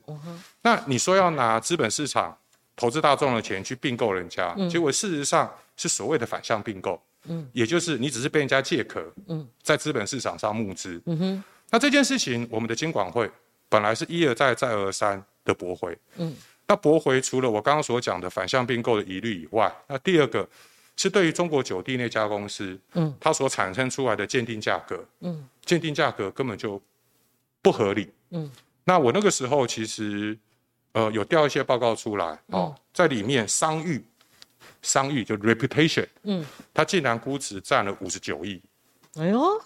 [0.62, 2.38] 那你说要拿资本市场
[2.76, 7.02] 投资大众的钱去并购人家，结果事实上是所谓的反向并购。
[7.26, 11.02] 嗯，也就是你只是被人家借壳，嗯，在资本市场上募资。
[11.08, 13.28] 嗯哼，那这件事情，我们的监管会
[13.68, 15.98] 本来是一而再再而三的驳回。
[16.18, 16.36] 嗯，
[16.68, 20.48] 那驳回除了我刚刚所讲的反向并购的疑虑以外，那第二个。
[20.96, 26.80] 是对于中国酒地那家公司，嗯，它所产生出来的鉴定价格，嗯，鉴定价格根本就
[27.64, 28.52] 不合理，嗯，
[28.84, 30.38] 那我那个时候其实，
[30.92, 34.06] 呃，有调一些报告出来，哦，在里面商誉，
[34.84, 38.62] 商誉就 reputation，嗯，它竟然估值占了五十九亿，
[39.16, 39.62] 哎呦，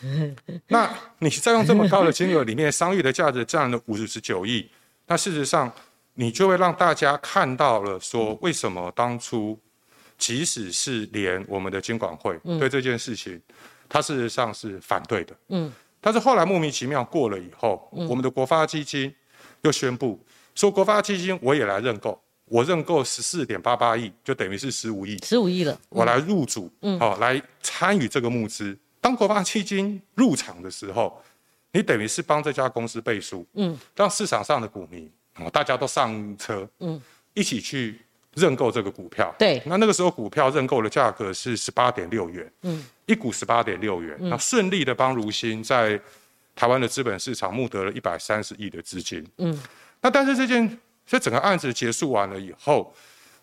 [0.68, 4.70] 那你再用这么高的金额里面，商誉的价值占了五十九亿，
[5.06, 5.70] 那事实上
[6.14, 9.58] 你就会让大家看到了，说为什么当初。
[10.18, 13.42] 即使是连我们的监管会对这件事情，
[13.88, 15.34] 他事实上是反对的。
[15.48, 15.72] 嗯，
[16.04, 19.14] 但是后来莫名其妙过了以后，我们的国发基金
[19.62, 20.18] 又宣布
[20.54, 28.76] 说，国发基金我也来认购，我认购十四点八八亿，就等于是十五亿，十五亿了，我来入主，嗯，好来参与这个募资。
[29.00, 31.22] 当国发基金入场的时候，
[31.72, 37.00] 你等于是帮这家公司背书，嗯，让市场上的股民啊，大家都上车，嗯，
[37.32, 38.00] 一起去。
[38.34, 46.00] 认购这个股票，对，那那个时候股票认购的价格是十八点六元，嗯，一股十八点六元，那顺利的帮如新在
[46.56, 49.58] 台湾的资本市场募得了一百三十亿的资金，嗯，
[50.00, 52.94] 那但是这件这整个案子结束完了以后，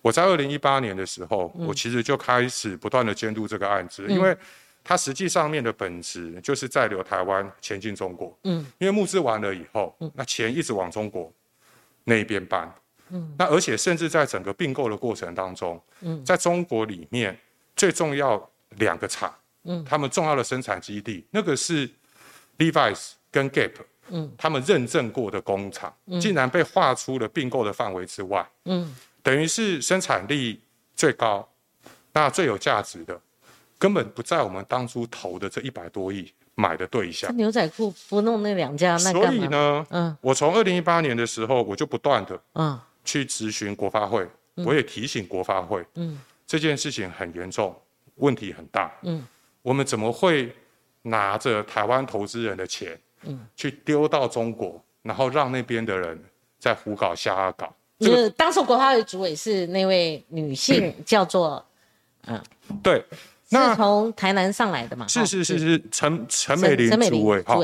[0.02, 4.36] 我在二零一八年的时候，我其实就开始不断的监督这个案子，因为
[4.84, 11.32] 它实际上面的本质就是在留台湾前进中国，嗯，因为募资完了以后，那钱一直往中国
[12.06, 12.73] 那边搬。
[13.11, 17.37] 嗯，那而且甚至在整个并购的过程当中，嗯，在中国里面
[17.75, 21.89] 最重要两个厂，嗯，他们重要的生产基地，那个是
[22.57, 23.71] Levi's 跟 Gap，
[24.09, 30.61] 嗯，他们认证过的工厂，竟然被划出了并购的范围之外，嗯，等于是生产力
[30.95, 31.47] 最高，
[32.13, 33.19] 那最有价值的，
[33.77, 37.35] 根本不在我们当初投的这一百多亿买的对象。
[37.35, 42.79] 牛仔裤不弄那两家，那所以呢，嗯，我从二零一八年的时候，我就不断的，嗯。
[43.09, 47.75] 去咨询国发会，我也提醒国发会，嗯，这件事情很严重，
[48.17, 49.25] 问题很大，嗯，
[49.63, 50.55] 我们怎么会
[51.01, 56.23] 拿着台湾投资人的钱，嗯，去丢到中国，然后让那边的人
[56.59, 57.73] 在胡搞瞎搞？
[57.99, 61.65] 就是当时国发会主委是那位女性，叫做，
[62.27, 62.39] 嗯，
[62.83, 63.03] 对，
[63.49, 65.07] 是从台南上来的嘛？
[65.07, 65.81] 是是是是。
[65.89, 67.60] 陈陈美玲主委，好，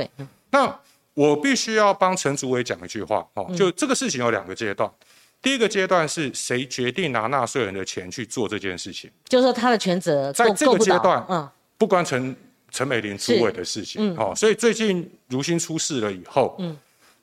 [0.50, 0.80] 那
[1.14, 4.92] 我必须要帮陈主委讲一句话，哦，就这个事情有两个阶段。
[5.46, 9.12] 第一个阶段是谁决定拿纳税人的钱去做这件事情？
[9.26, 12.36] 就是说他的权责在这个阶段，嗯，不关陈
[12.72, 16.76] 陈美玲主委的事情，哦，所以最近如新出事了以后，嗯，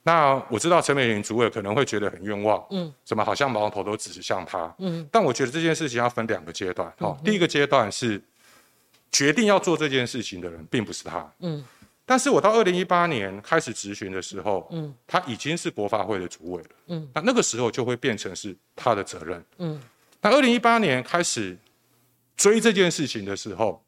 [0.05, 8.23] 那我知道陈美玲主委可能会觉得很冤枉，嗯，怎么好像矛头都指向他，嗯，但我觉得这件事情要分两个阶段，哦，第一个阶段是
[9.11, 11.65] 决定要做这件事情的人并不是他，嗯。
[12.13, 19.81] 但是我到二零一八年开始执行的时候，嗯，他已经是国发会的主委了，嗯，那那个时候就会变成是他的责任，嗯，
[20.21, 21.57] 那二零一八年开始
[22.37, 23.83] 追这件事情的时候，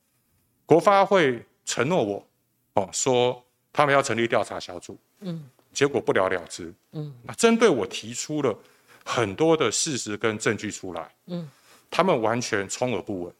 [0.64, 2.26] 国发会承诺我，
[2.72, 5.44] 哦，说他们要成立调查小组，嗯，
[5.74, 8.58] 结果不了了之，嗯，那针对我提出了
[9.04, 11.46] 很多的事实跟证据出来，嗯，
[11.90, 13.34] 他们完全充耳不闻。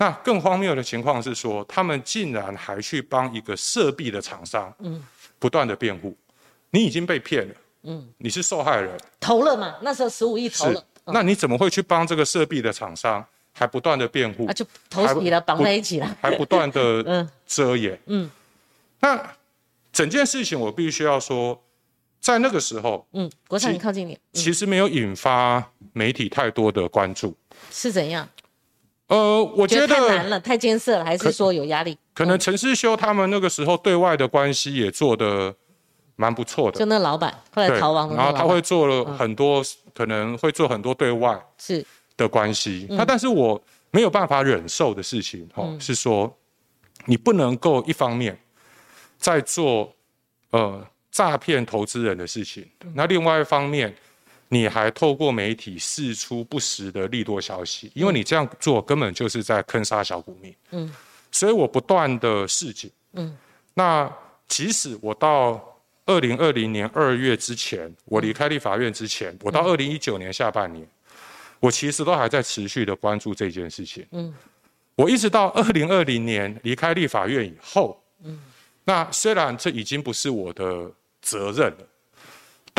[0.00, 5.04] 那更荒谬的情况是说，他们竟然还去帮一个涉币的厂商，嗯，
[5.40, 6.16] 不断的辩护，
[6.70, 9.76] 你已经被骗了，嗯，你是受害人，投了嘛？
[9.82, 14.44] 那时候十五亿投了，那你怎么会去帮这个涉币的厂商，还不断的辩护？
[14.46, 18.30] 那就投你了，绑在一起了，还不断的 遮掩，嗯，
[19.00, 19.34] 那
[19.92, 21.60] 整件事情我必须要说，
[22.20, 27.36] 在那个时候，嗯，国产你靠近点，其实没有引发媒体太多的关注，
[27.72, 28.28] 是怎样？
[29.08, 31.96] 呃，我觉得太难了，太艰涩了，还是说有压力？
[32.14, 35.54] 可能陈世修他们那个时候对外的关系也做的
[36.16, 36.78] 蛮不错的。
[36.78, 39.62] 就那老板后来逃亡了，然后他会做了很多，
[39.94, 41.84] 可能会做很多对外是
[42.18, 42.86] 的关系。
[42.90, 43.58] 那但是我
[43.90, 46.30] 没有办法忍受的事情，哦，是说
[47.06, 48.38] 你不能够一方面
[49.16, 49.90] 在做
[50.50, 53.96] 呃诈骗投资人的事情，那另外一方面。
[54.50, 60.54] 你还透过媒体释出不实的利多消息，因为你这样做根本就是在坑杀小股民。
[60.70, 60.90] 嗯，
[61.30, 62.90] 所以我不断的示警。
[63.12, 63.36] 嗯，
[63.74, 64.10] 那
[64.46, 70.88] 即使我到二零二零年二月之前，我离开立法院之前，我到二零一九年下半年，
[71.60, 74.06] 我其实都还在持续的关注这件事情。
[74.12, 74.34] 嗯，
[74.94, 78.40] 我一直到二零二零年离开立法院以后，嗯，
[78.84, 80.90] 那虽然这已经不是我的
[81.20, 81.86] 责任了。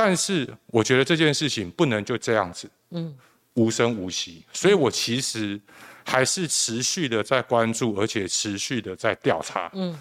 [0.01, 3.13] 但是我觉得这件事情不能就这样子，嗯，
[3.55, 5.59] 无声无息，所以我其实
[6.05, 9.99] 还是持续的在关注，而且持续的在调查，嗯，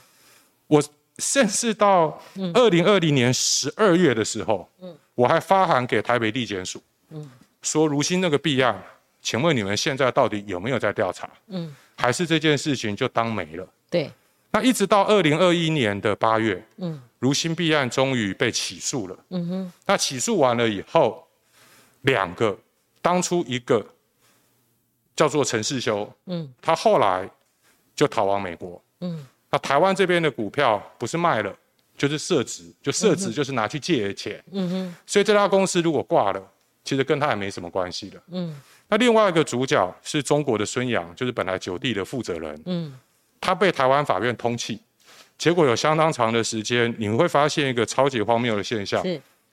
[0.69, 0.81] 我
[1.19, 2.17] 甚至到
[2.55, 6.81] 二零二零年十二月的时候，嗯，我还发函给台北地检署，
[7.11, 7.29] 嗯，
[7.63, 8.81] 说如新那个弊案，
[9.21, 11.29] 请问你们现在到底有没有在调查？
[11.49, 13.69] 嗯，还是这件事情就当没了？
[13.91, 14.09] 对。
[14.51, 19.73] 那一直到二零二一年的八月，嗯，如新弊案终于被起诉了，嗯哼。
[19.87, 21.27] 那起诉完了以后，
[22.03, 22.57] 两个，
[23.03, 23.85] 当初一个
[25.17, 27.29] 叫做陈世修，嗯，他后来
[27.95, 29.27] 就逃往美国，嗯。
[29.51, 31.57] 那台湾这边的股票不是卖了，
[31.97, 34.97] 就是设值，就设值就是拿去借钱，嗯哼。
[35.07, 36.53] 所以这家公司如果挂了，
[36.85, 38.61] 其实跟他也没什么关系的，嗯。
[38.89, 42.99] 那另外一个主角是中国的孙杨，就是本来九地的负责人，嗯。
[43.41, 44.79] 他被台湾法院通缉，
[45.39, 49.03] 结果有相当长的时间，你会发现一个超级荒谬的现象：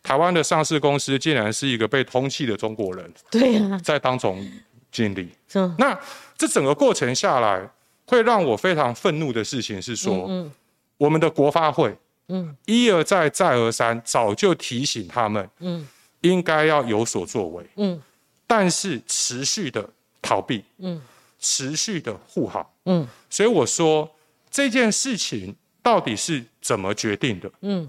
[0.03, 4.45] 台湾的上市公司竟然是一个被通缉的中国人，对呀，在当总
[4.91, 5.29] 经理。
[5.77, 5.97] 那
[6.37, 7.69] 这整个过程下来，
[8.07, 10.49] 会让我非常愤怒的事情是说，
[10.97, 11.95] 我们的国发会，
[12.29, 15.87] 嗯，一而再再而三，早就提醒他们，嗯，
[16.21, 18.01] 应该要有所作为，嗯，
[18.47, 19.87] 但是持续的
[20.21, 21.01] 逃避，嗯。
[21.37, 24.09] 持续的护航，嗯，所以我说
[24.49, 25.55] 这件事情
[25.85, 27.51] 到底是怎么决定的？
[27.61, 27.87] 嗯，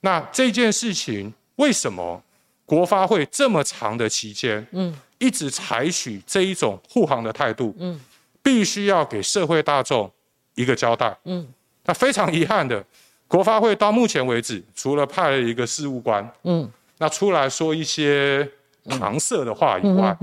[0.00, 2.22] 那这件事情为什么
[2.66, 7.74] 国发会这么长的期间，嗯，一直采取这一种护航的态度？
[7.78, 7.98] 嗯，
[8.42, 10.12] 必须要给社会大众
[10.54, 11.16] 一个交代。
[11.24, 11.48] 嗯，
[11.86, 12.84] 那非常遗憾的，
[13.26, 18.46] 国发会到目前为止，除了派了一个事务官，嗯，那出来说一些。
[18.86, 20.16] 搪塞的话以外，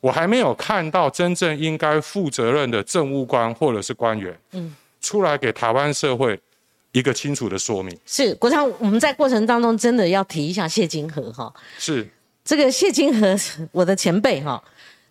[0.00, 4.32] 我还没有看到真正应该负责任的政务官或者是官员，
[5.00, 6.40] 出来给台湾社会
[6.96, 7.94] 一个清楚的说明。
[8.06, 11.52] 是国昌，我们在过程当中真的要提一下谢金河哈。
[11.78, 12.08] 是
[12.42, 13.36] 这个谢金河，
[13.70, 14.62] 我的前辈哈，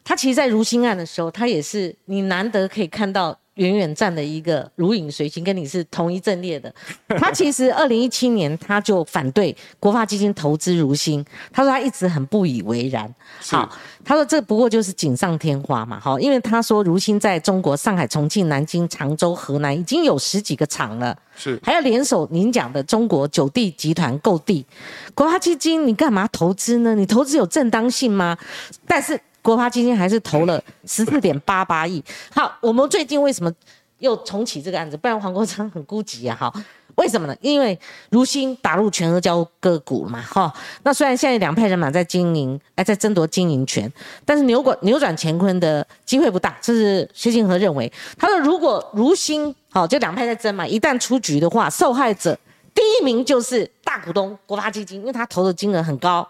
[0.04, 3.40] 他其实，在如新案的时候，他也是你难得可以看到。
[3.56, 6.74] 远远站的一个如影随形，跟你是同一阵列的。
[7.18, 13.14] 他其实二零一七年他就反对国发基金投资如新，他说他一直很不以为然。
[13.50, 13.70] 好，
[14.04, 16.00] 他说这不过就是锦上添花嘛。
[16.00, 24.66] 好，因为他说如新在中国上海、重庆、南京、常州、河南已经有十几个厂了，是还要联手您讲的中国九地集团购地。
[25.14, 26.94] 国发基金你干嘛投资呢？
[26.94, 28.38] 你投资有正当性吗？
[28.86, 29.20] 但是。
[29.46, 32.04] 国发基金还是投了十四点八八亿。
[32.34, 33.54] 好，我们最近为什么
[34.00, 34.98] 又重启这个案子？
[34.98, 36.36] 不然黄国昌很孤寂啊！
[36.36, 36.66] 哈，
[36.96, 37.36] 为什么呢？
[37.42, 37.80] 因为
[38.10, 40.52] 如新打入全额交割股了嘛，哈。
[40.82, 43.92] 那虽然现在两派人马在经营，哎，在争夺经营权，
[44.26, 46.58] 但是扭转扭转乾坤的机会不大。
[46.60, 52.38] 这是薛庆和认为，他说如果如新好，就两派在争嘛，一旦出局的话，受害者
[52.74, 56.28] 第一名就是大股东国发基金，因为他投的金额很高。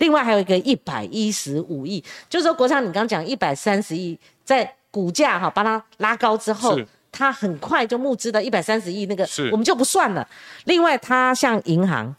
[0.00, 6.76] 另外还有一个一百一十五亿，就是说国昌，你刚讲一百三十亿，在股价哈把它拉高之后，
[7.12, 10.26] 它很快就募资的一百三十亿，那个我们就不算了。
[10.64, 12.14] 另外，它向银行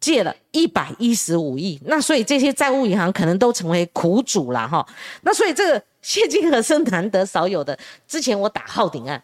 [0.00, 4.84] 借了一百一十五亿，那所以这些债务银行可能都成为苦主了哈。
[5.22, 7.78] 那所以这个谢金河是难得少有的。
[8.08, 9.22] 之前我打浩鼎案，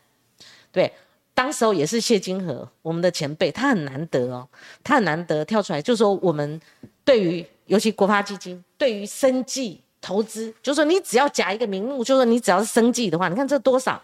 [0.71, 0.93] 对，
[1.35, 4.49] 当时候也是谢金河，我们的前辈，他很难得哦，
[4.85, 6.61] 他很难得跳出来，就说我们
[7.05, 14.01] 对于尤其国发基金对于生计投资，就是说你只要夹一个名目，就是说你只要是生计的话，你看这多少，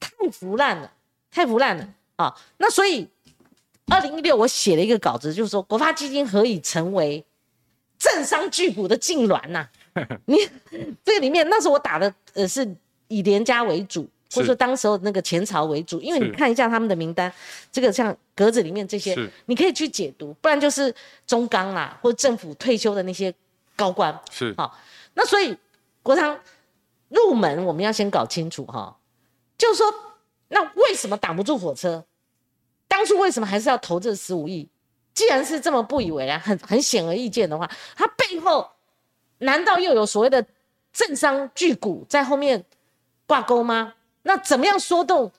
[0.00, 0.90] 太腐烂了，
[1.30, 2.34] 太腐烂了啊！
[2.56, 3.06] 那所以
[3.86, 7.24] 二零一六我写了一个稿子，就是说国发基金何以成为
[7.98, 9.68] 政商巨股的痉挛呐？
[10.24, 10.36] 你
[11.04, 12.74] 这里面，那时候我打的呃是
[13.08, 17.32] 以廉家为主，或者说当时候那个前朝为主，因为你看一下他们的名单，
[17.70, 19.16] 这个像格子里面这些，
[19.46, 20.94] 你可以去解读，不然就是
[21.26, 23.32] 中钢啦，或者政府退休的那些
[23.76, 24.78] 高官是好。
[25.14, 25.56] 那所以
[26.02, 26.38] 国昌
[27.08, 28.96] 入门，我们要先搞清楚哈，
[29.56, 29.86] 就是说，
[30.48, 32.04] 那为什么挡不住火车？
[32.88, 34.68] 当初为什么还是要投这十五亿？
[35.14, 38.68] 既然是这么不以为然，很很显而易见的话，它背后。
[39.38, 40.46] 难道又有所谓的
[40.92, 42.64] 政商巨贾在后面
[43.26, 43.92] 挂钩吗？
[44.22, 45.30] 那怎么样说动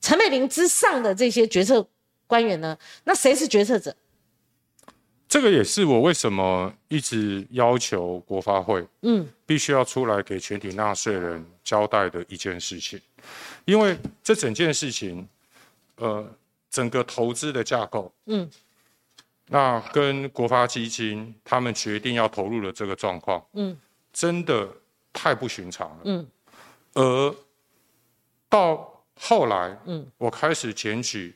[0.00, 1.86] 陈美玲之上的这些决策
[2.26, 2.76] 官员呢？
[3.04, 3.94] 那谁是决策者？
[5.28, 13.00] 这个也是我为什么一直要求国发会，嗯，必须要出来给全体纳税人交代的一件事情，
[13.64, 15.26] 因为这整件事情，
[15.96, 16.30] 呃，
[16.68, 18.50] 整个投资的架构，嗯。
[19.46, 23.76] 那跟国发基金他们决定要投入的这个状况，嗯，
[24.12, 24.66] 真的
[25.12, 26.26] 太不寻常了，嗯，
[26.94, 27.36] 而
[28.52, 31.34] 到后来，嗯，我开始检举，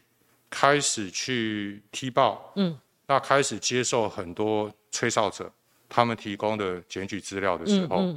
[0.50, 5.50] 开始去踢爆，嗯，那开始接受很多吹哨者
[5.88, 8.14] 他们提供的检举资料的时候，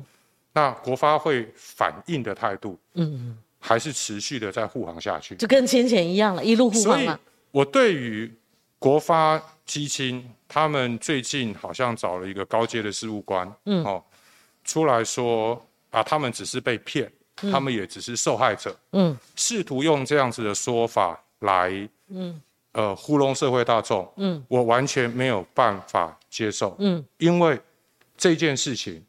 [0.51, 7.17] 那国发会反应的态度，嗯，还是持续的在护航下去，就跟先前一样了，一路护航嘛。
[7.51, 8.29] 我对于
[8.77, 14.03] 国发基金他们最近好像找了一个高阶的事务官，嗯，哦，
[14.65, 17.09] 出来说啊，他们只是被骗，
[17.51, 21.69] 他们也只是受害者，嗯，试图用这样子的说法来，
[22.09, 27.59] 嗯，呃，糊弄社会大众，嗯，我完全没有办法接受，嗯，因为
[28.17, 29.03] 这件事情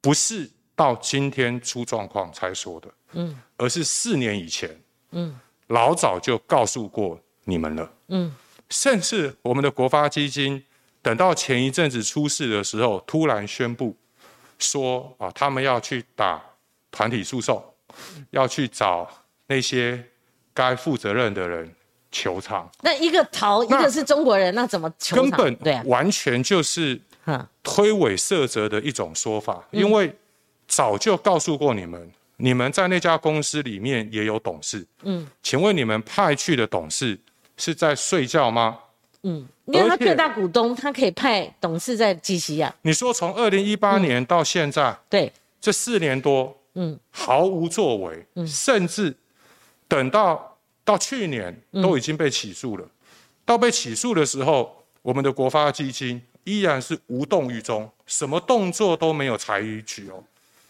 [0.00, 4.80] 不是到今天出状况才说的，嗯，而是四年以前，
[5.10, 5.38] 嗯，
[5.68, 8.34] 老早就告诉过你们了，嗯。
[8.70, 10.64] 甚至我们的国发基金，
[11.02, 13.94] 等到前一阵子出事的时候，突然宣布
[14.58, 16.42] 说啊，他们要去打
[16.92, 17.60] 团体诉讼，
[18.30, 19.10] 要去找
[19.48, 20.00] 那些
[20.54, 21.68] 该负责任的人
[22.12, 22.70] 求偿。
[22.82, 25.30] 那一个逃，一个是中国人，那怎么求偿？
[25.30, 27.00] 根本对，完全就是
[27.64, 29.66] 推诿射责的一种说法。
[29.72, 30.14] 因为
[30.68, 34.86] 早就告诉过你们，你们在那家公司里面也有董事。
[35.02, 37.18] 嗯，请问你们派去的董事？
[37.58, 38.78] 是在睡觉吗？
[39.24, 42.74] 嗯，因为他最大股东，他可以派董事在基西亚。
[42.80, 45.30] 你说从二零一八年到现在，对，
[45.60, 49.14] 这四年多，嗯，毫无作为，嗯，甚至
[49.86, 52.88] 等到到去年都已经被起诉了。
[53.44, 60.22] 到被起诉的时候，我们的国发基金依然是无动于衷，什么动作都没有采取哦。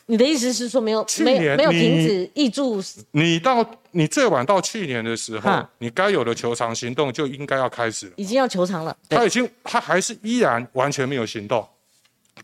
[0.07, 2.82] 你的意思是说没有没有没有停止挹注？
[3.12, 8.12] 你到你最晚到去年的时候，你该有的求偿行动就应该要开始了。
[8.16, 11.66] 已经要求偿了，他已经他还是依然完全没有行动。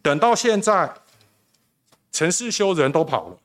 [0.01, 0.89] 等到现在，
[2.13, 3.39] 陈世修人都跑了，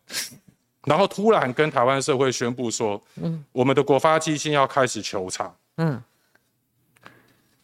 [0.86, 5.56] 然后突然跟台湾社会宣布说，嗯，我们的国发基金要开始求偿。
[5.78, 6.02] 嗯，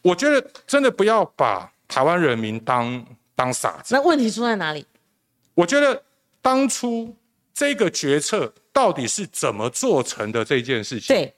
[0.01, 3.95] 我觉得真的不要把台湾人民当当傻子。
[3.95, 4.85] 那问题出在哪里？
[5.53, 6.03] 我觉得。
[6.41, 7.13] 当初
[7.53, 10.43] 这个决策到底是怎么做成的？
[10.43, 11.33] 这件事情，对，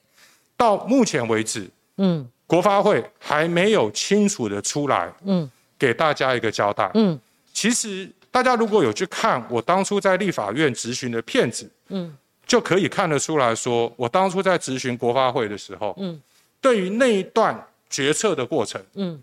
[0.56, 7.18] 到目前为止，嗯，国发会还没有清楚的出来，嗯，给大家一个交代，嗯，
[7.52, 12.12] 其实大家如果有去看我当初在立法院质询的片子，嗯，
[12.44, 16.20] 就可以看得出来说，我当初在质询国发会的时候，嗯，
[16.60, 19.22] 对于那一段决策的过程，嗯，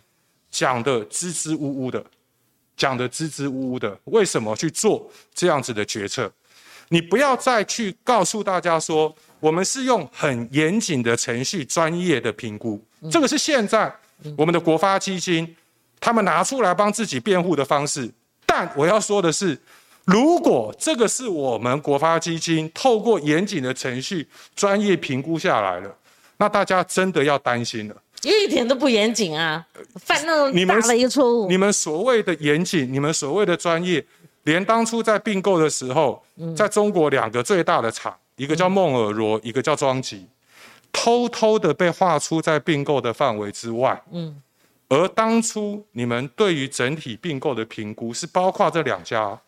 [0.50, 2.02] 讲的支支吾吾的。
[2.78, 6.32] 讲的支支吾吾的，为什么去做这样子的决策？
[6.88, 12.82] 你不要再去告诉大家说，我们是用很严谨的程序、专业的评估，
[13.12, 13.94] 这个是现在
[14.38, 15.54] 我们的国发基金
[16.00, 18.10] 他们拿出来帮自己辩护的方式。
[18.50, 19.56] 但我要说的是，
[20.06, 25.96] 如果这个是我们国发基金透过严谨的程序、专业评估下来了，
[26.38, 27.96] 那大家真的要担心了。
[28.24, 29.66] 一点都不严谨啊！
[29.98, 31.48] 犯那么大了一个错误。
[31.48, 34.04] 你们所谓的严谨，你们所谓的专业，
[34.44, 36.22] 连当初在并购的时候，
[36.58, 40.28] 在中国两个最大的厂，一个叫梦尔罗，一个叫庄吉，
[40.92, 44.02] 偷偷的被划出在并购的范围之外。
[44.12, 44.42] 嗯。
[44.90, 49.40] 而当初你们对于整体并购的评估是包括这两家，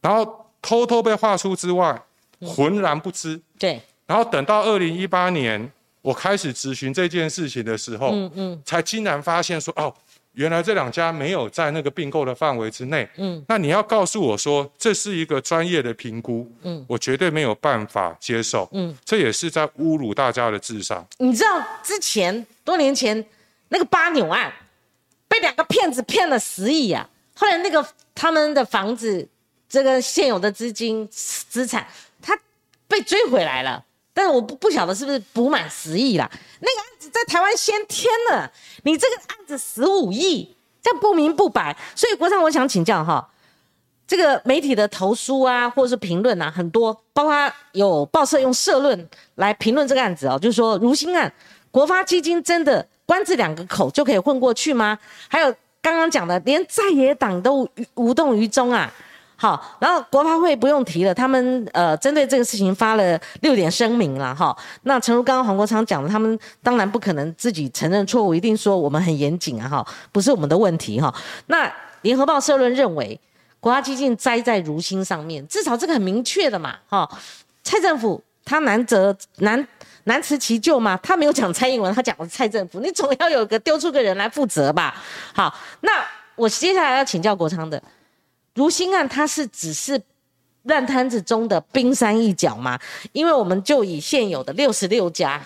[0.00, 2.02] 然后偷偷被划出之外，
[2.40, 3.40] 浑然不知。
[3.58, 5.70] 对，然后等到二零一八年，
[6.00, 9.94] 我开始咨询这件事情的时候，嗯嗯，才竟然发现说，哦，
[10.32, 13.08] 原来这两家没有在那个并购的范围之内。
[13.18, 18.68] 嗯，那你要告诉我说，这是一个专业的评估，嗯，我绝对没有办法接受。
[18.72, 21.06] 嗯，这也是在侮辱大家的智商。
[21.18, 23.24] 你知道之前多年前
[23.68, 24.52] 那个八牛案，
[25.32, 27.82] 被两个骗子骗了十亿啊，后来那个
[28.14, 29.26] 他们的房子。
[29.68, 31.86] 这个现有的资金资产，
[32.20, 32.38] 他
[32.86, 36.30] 被追回来了，但是我不不晓得是不是补满十亿啦。
[36.60, 38.52] 那个案子在台湾先天了，
[38.82, 41.74] 你这个案子十五亿，这样不明不白。
[41.96, 43.26] 所以国昌，我想请教哈，
[44.06, 51.32] 这个媒体的投诉啊，或者是评论啊，很多，包括有报社用社论来评论这个案子哦，就是说如新案，
[51.70, 54.98] 国发基金真的关这两个口就可以混过去吗？
[55.28, 58.92] 还有刚刚讲的，连在野党都无动于衷啊。
[59.34, 64.56] 好，然后国发会不用提了，他们呃针对这个事情发了六点声明了哈。
[64.82, 71.12] 那诚如刚刚黄国昌讲的，他们当然不可能自己承认错误，一定说我们很严谨啊哈，不是我们的问题哈。
[71.46, 71.68] 那
[72.02, 73.18] 联合报社论认为，
[73.58, 77.10] 国家基金栽在如新上面，至少这个很明确的嘛哈。
[77.64, 79.66] 蔡政府他难责难
[80.04, 84.94] 难辞其咎吗，他没有讲蔡英文，他讲的是蔡政府，你总要有个丢出个人来负责吧。
[85.32, 85.90] 好，那
[86.36, 87.82] 我接下来要请教国昌的。
[88.54, 90.00] 如新案，它是只是
[90.64, 92.78] 烂摊子中的冰山一角吗？
[93.12, 95.40] 因为我们就以现有的六十六家，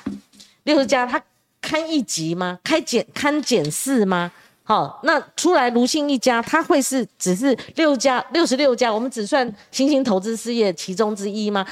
[0.65, 1.23] 六十家，它
[1.61, 2.59] 堪一级吗？
[2.65, 4.31] 开检堪检视吗？
[4.65, 11.65] 好，那出来如新一家，他会是只是六家六十六家，我们只算新兴投资事业其中之一吗？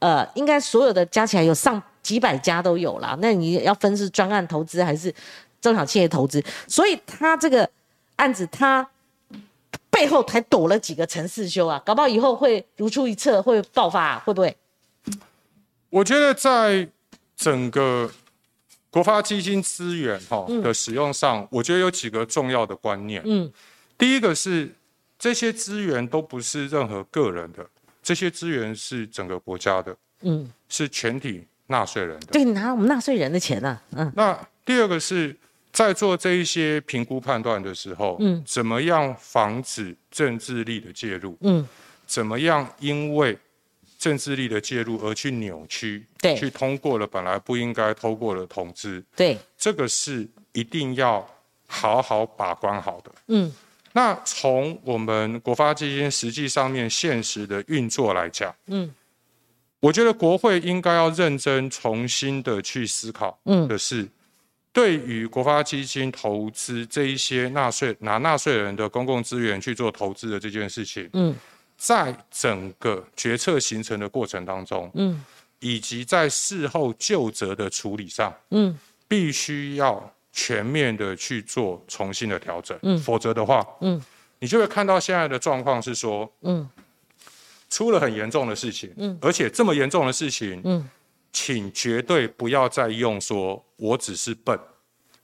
[0.00, 3.16] 呃，应该所有的加起来有上几百家都有啦。
[3.20, 5.14] 那你要分是专案投资还是
[5.60, 6.42] 中小企业投资？
[6.66, 7.68] 所以他这个
[8.16, 8.88] 案子，他。
[9.90, 11.80] 背后才躲了几个陈世修啊？
[11.84, 14.56] 搞不好以后会如出一辙，会爆发，会不会？
[15.90, 16.88] 我觉得在
[17.36, 18.10] 整个
[18.90, 23.20] 国发基金资源哈的使用上，我觉得有几个重要的观念。
[23.26, 23.52] 嗯，
[23.98, 24.74] 第一个是
[25.18, 27.68] 这些资源都不是任何个人的，
[28.02, 29.94] 这些资源是整个国家的。
[30.22, 32.26] 嗯，是全体纳税人的。
[32.26, 33.80] 对，拿我们纳税人的钱呢。
[33.96, 34.12] 嗯。
[34.14, 35.36] 那第二个是。
[35.72, 41.34] 在做这一些评估判断的时候，嗯，怎么样防止政治力的介入？
[41.40, 41.66] 嗯，
[42.06, 43.38] 怎么样因为
[43.98, 46.06] 政治力的介入而去扭曲？
[46.20, 49.02] 对，去通过了本来不应该通过的统治？
[49.16, 51.26] 对，这个是一定要
[51.66, 53.10] 好好把关好的。
[53.28, 53.50] 嗯，
[53.94, 58.92] 那从我们国发基金实际上面现实的运作来讲，嗯，
[59.82, 64.08] 我觉得国会应该要认真重新的去思考，嗯，的是。
[64.72, 71.36] 对于国发基金投资这一些纳税拿纳税人的公共资源去做投资的这件事情，嗯，
[71.76, 75.22] 在整个决策形成的过程当中，嗯，
[75.58, 78.74] 以及在事后就责的处理上，嗯，
[79.06, 84.02] 必须要全面的去做重新的调整，嗯，否则的话，嗯，
[84.38, 86.66] 你就会看到现在的状况是说，嗯，
[87.72, 90.88] 出了很严重的事情，嗯，而且这么严重的事情，嗯。
[91.34, 94.56] 请绝对不要再用说“我只是笨”，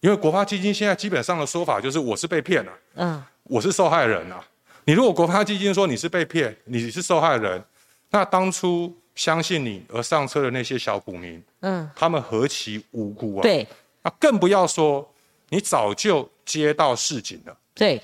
[0.00, 4.42] 因为国发基金现在基本上的说法就是“我是被骗了”，嗯，我是受害人啊。
[4.86, 7.62] 你如果国发基金说你是被骗，你是受害人，
[8.08, 13.42] 那当初相信你而上车的那些小股民，嗯，他们何其无辜啊！
[13.42, 13.68] 对，
[14.00, 15.06] 那更不要说
[15.50, 18.00] 你早就接到市警了，对，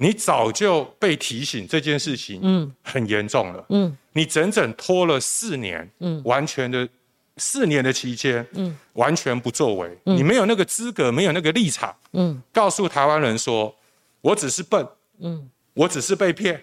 [0.00, 6.88] 你早就被提醒这件事情，嗯，很严重了，嗯，你整整拖了四年，嗯，完全的。
[7.36, 13.74] 四年的期间，嗯，完全不作为，你没有那个资格，没有那个立场，嗯，告诉台湾人说，
[14.20, 14.86] 我只是笨，
[15.20, 16.62] 嗯，我只是被骗，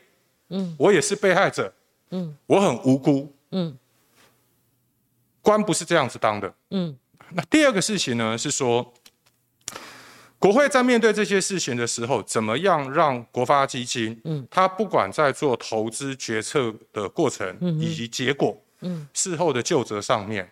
[0.49, 1.73] 嗯，我也是被害者，
[2.11, 3.75] 嗯，我很无辜，嗯，
[5.41, 6.95] 官不是这样子当的，嗯，
[7.31, 8.93] 那第二个事情呢，是说，
[10.39, 20.49] 国会在面对这些事情的时候，怎么样让国发基金，嗯，他不管在做投资决策的过程以及结果，嗯，事后的就责上面。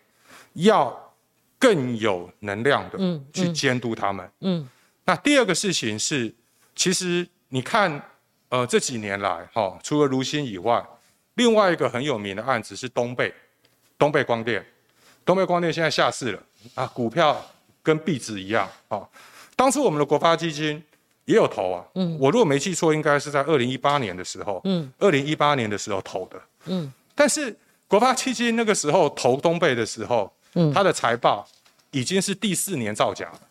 [0.56, 1.14] 要
[1.60, 2.98] 更有能量的
[3.34, 4.32] 去监督他们。
[4.40, 4.66] 嗯，
[5.04, 6.34] 那第二个事情是，
[6.74, 8.02] 其实你看，
[8.48, 10.82] 呃，这几年来，哈，除了如新以外，
[11.34, 13.34] 另外一个很有名的案子是东贝，
[13.98, 14.66] 东贝光电，
[15.26, 16.42] 东贝光电现在下市了
[16.74, 17.46] 啊，股票
[17.84, 19.06] 跟壁纸一样啊。
[19.56, 20.84] 当初我们的国发基金
[21.26, 27.56] 也有投啊，嗯，我如果没记错，应该是在二零一八年的时候，嗯，二零一八年的时候投的，嗯，但是
[27.88, 30.32] 国发基金那个时候投东贝的时候。
[30.74, 31.45] 他的财报
[31.91, 33.41] 已经是第四年造假了，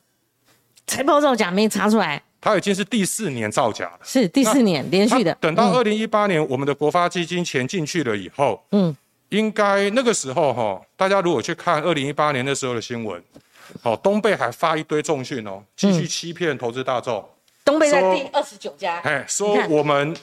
[0.86, 3.98] 财报造假没查出来，它已经是第四年造假了。
[4.02, 5.34] 是第四年连续的。
[5.38, 8.96] 等到二零一八年，我们的国发基金钱进去了以后，嗯，
[9.28, 13.22] 应该那个时候哈，大家如果去看二零一八年那时候的新闻，
[13.82, 17.28] 哦，东贝还发一堆重讯哦，继续欺骗投资大众。
[17.64, 20.16] 东贝在第二十九家，哎，说我们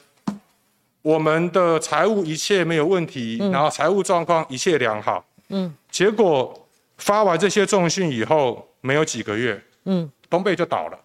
[1.01, 5.25] 我们的财务一切没有问题，然后财务状况一切良好。
[5.49, 6.67] 嗯，结果
[6.97, 10.99] 发完这些重讯以后，没有几个月，嗯，东贝就倒了，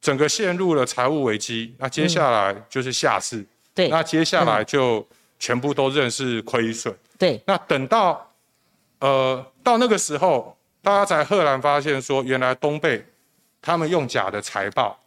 [0.00, 1.74] 整个陷入了财务危机。
[1.78, 3.44] 那接下来就是下市，
[3.74, 5.04] 对，那接下来就
[5.38, 6.96] 全部都认是亏损。
[7.18, 8.32] 对，那等到
[9.00, 13.04] 呃到那个时候，大家才赫然发现说，原来东贝
[13.60, 14.98] 他们用假的财报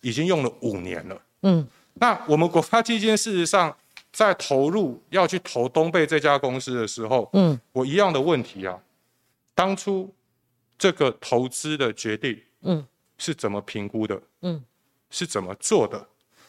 [0.00, 1.22] 已经用了五年了。
[1.42, 3.76] 嗯，那我们国发基金事实上。
[4.10, 8.76] 在投入要去投东贝这家公司的时候，嗯，我一样的问题啊，
[9.54, 10.12] 当初
[10.78, 12.84] 这个投资的决定，嗯，
[13.18, 14.20] 是怎么评估的？
[14.40, 14.64] 嗯，
[15.10, 16.04] 是怎么做的？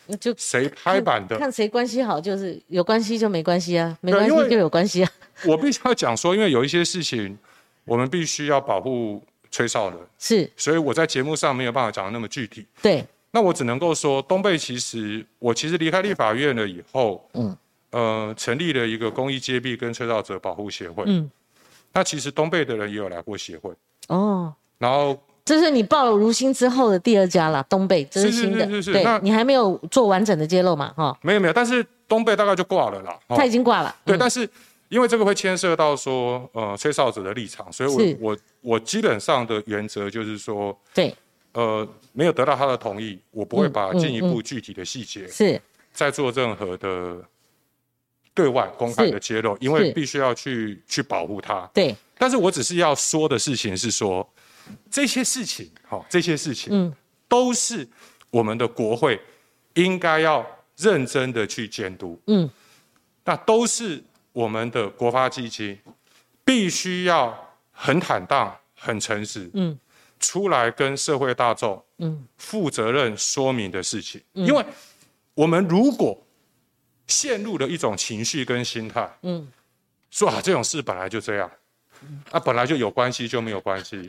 [0.08, 1.38] 那就谁拍板的？
[1.38, 5.12] 看谁关系好，就是有关系就没关系啊，没关系就有关系啊。
[5.46, 7.38] 我必须要讲说，因为有一些事情，
[7.90, 9.22] 我们必须要保护
[9.52, 12.66] 吹哨人，是，所以我在节目上没有办法讲的那么具体。
[12.82, 13.04] 对。
[13.32, 17.56] 那我只能够说，东贝其实我其实离开立法院了以后，嗯，
[17.92, 21.30] 呃，成立了一个公益揭弊跟吹哨者保护协会，嗯，
[21.94, 23.72] 那其实东贝的人也有来过协会，
[24.08, 25.16] 哦，然后
[25.46, 34.50] 这是你报了如新之后的第二家了，东贝这是新的，对，你还没有做完整的揭露嘛，哈，没有没有，但是东贝大概就挂了啦，他已经挂了，对，但是
[34.90, 41.16] 因为这个会牵涉到说，呃，吹哨者的立场，所以我我我基本上的原则就是说，对。
[41.54, 45.60] 呃，没有得到他的同意，我不会把进一步具体的细节是。
[45.92, 47.18] 再做任何的
[48.36, 51.68] 对外公开的揭露，因为必须要去去保护他。
[51.74, 54.32] 对，但是我只是要说的事情是说，
[54.92, 56.96] 这些事情，好，这些事情，嗯，
[57.28, 57.86] 都是
[58.30, 59.20] 我们的国会
[59.74, 60.46] 应该要
[60.78, 62.48] 认真的去监督，嗯，
[63.26, 64.02] 那都是
[64.34, 65.78] 我们的国发基金
[66.44, 69.78] 必须要很坦荡、很诚实，嗯。
[70.22, 74.62] 出来跟社会大众嗯负责任说明的事情，因为
[75.34, 76.22] 我们如果
[77.08, 79.48] 陷入了一种情绪跟心态，嗯，
[80.12, 81.50] 说啊这种事本来就这样，
[82.32, 84.06] 啊本来就有关系就没有关系，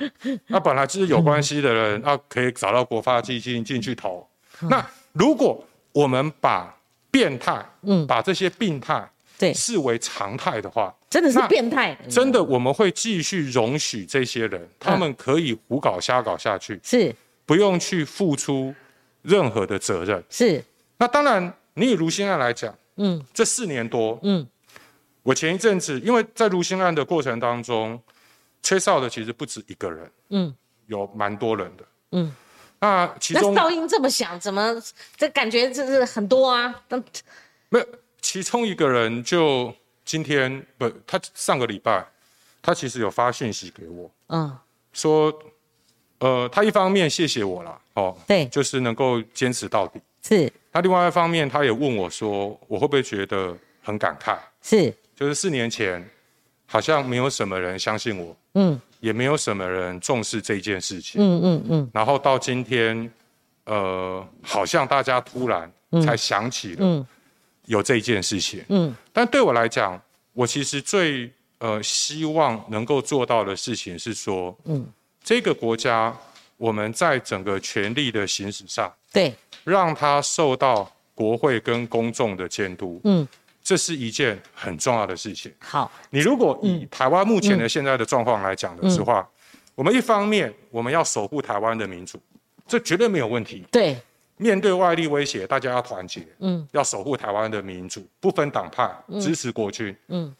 [0.48, 4.28] 那 本来就是有关系的人，啊可以找到国发基金进去投。
[4.62, 6.76] 那如果我们把
[7.08, 9.08] 变态，嗯，把这些病态。
[9.40, 11.96] 对，视为常态的话，真的是变态。
[12.10, 17.14] 真的，我们会继续容许这些人，他们可以胡搞瞎搞下去，是
[17.46, 18.74] 不用去付出
[19.22, 20.22] 任何的责任。
[20.28, 20.62] 是。
[20.98, 24.46] 那当然，你以卢新案来讲，嗯，这四年多，嗯，
[25.22, 27.98] 我前一阵子因为在卢新案的过程当中，
[28.62, 30.54] 吹哨的其实不止一个人，嗯，
[30.86, 32.30] 有蛮多人的，嗯，
[32.78, 34.76] 那其中噪音这么响，怎么
[35.16, 36.82] 这感觉就是很多啊？
[37.70, 37.86] 没有。
[38.20, 42.04] 其中一个人就今天不，他上个礼拜，
[42.60, 44.56] 他其实有发讯息给我，嗯，
[44.92, 45.32] 说，
[46.18, 50.52] 呃，他一方面谢谢我了，哦，对，就是能够坚持到底，是。
[50.72, 54.36] 他另外一方面，他也问我说，我会不会觉得很感慨？
[54.62, 56.08] 是，就是四年前，
[56.66, 63.10] 好像没有什么人相信我，嗯，也没有什么人重视这件事情，嗯嗯嗯，然后到今天，
[63.64, 65.68] 呃，好像大家突然
[66.04, 67.06] 才想起了。
[67.70, 69.96] 有这一件事情，嗯，但对我来讲，
[70.32, 74.84] 我其实最呃希望能够做到的事情是说，嗯，
[75.22, 76.12] 这个国家
[76.56, 83.26] 我们在整个权力的行使上，对，让它受到国会跟公众的监督，嗯，
[83.62, 85.52] 这是一件很重要的事情。
[85.60, 89.24] 好，你如果以台湾目前的现在的状况来讲的话，
[89.76, 92.20] 我们一方面我们要守护台湾的民主，
[92.66, 93.64] 这绝对没有问题。
[93.70, 93.96] 对。
[94.40, 100.34] 面对外力威胁，大家要团结，嗯，要守护台湾的民主，不分党派，支持国军，嗯，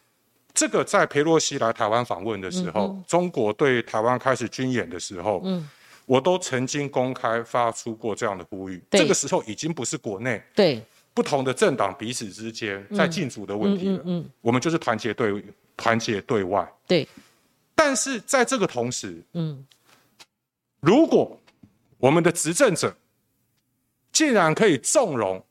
[0.55, 5.69] 这个在佩洛西来台湾访问的时候，中国对台湾开始军演的时候，嗯，
[6.07, 8.83] 我都曾经公开发出过这样的呼吁。
[8.91, 10.43] 这个时候已经不是国内。
[10.55, 10.83] 对。
[11.13, 15.45] 不同的政党彼此之间在竞逐的问题了，嗯，我们就是团结对
[15.77, 17.07] 团结对外，对。
[17.75, 19.67] 但是在这个同时，嗯，
[20.79, 21.37] 如果
[21.99, 22.97] 我们的执政者
[24.13, 25.43] 竟然可以纵容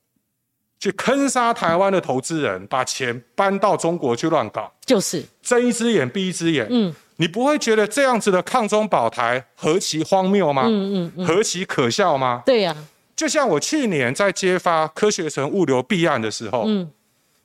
[0.80, 6.68] 去坑杀台湾的投资人，把钱搬到中国去乱搞，就是睁一只眼闭一只眼。
[6.70, 10.64] 嗯，你不会觉得这样子的抗中保台何其荒谬吗？
[10.68, 12.44] 嗯嗯，何其可笑吗？
[12.46, 12.76] 对呀，
[13.16, 16.90] 就像我去年在揭发科学城物流弊案的时候，嗯，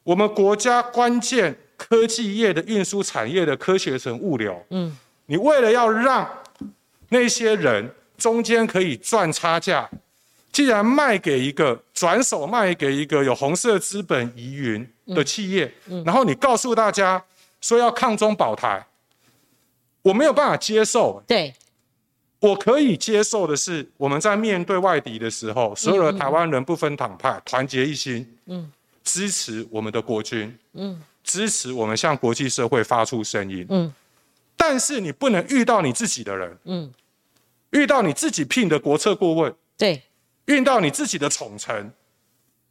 [0.05, 4.97] 我们国家关键科技业的运输产业的科学城物流，嗯，
[5.27, 6.29] 你为了要让
[7.09, 9.91] 那些人中间可以赚差价。
[10.55, 15.75] 既然卖给一个转手卖给一个有红色资本疑云的企业，
[16.07, 17.21] 然后你告诉大家
[17.61, 18.87] 说要抗中保台，
[20.03, 21.21] 我没有办法接受。
[21.27, 21.53] 对，
[22.39, 28.71] 我可以接受的是，我们在面对外敌的时候，所有的台湾人不分党派，团结一心，嗯，
[29.03, 33.93] 支持我们的国军，嗯，支持我们向国际社会发出声音，嗯。
[34.57, 36.95] 但是你不能遇到你自己的人，嗯，
[37.71, 40.01] 遇到你自己聘的国策顾问，对。
[40.47, 41.93] 运到你自己的宠臣，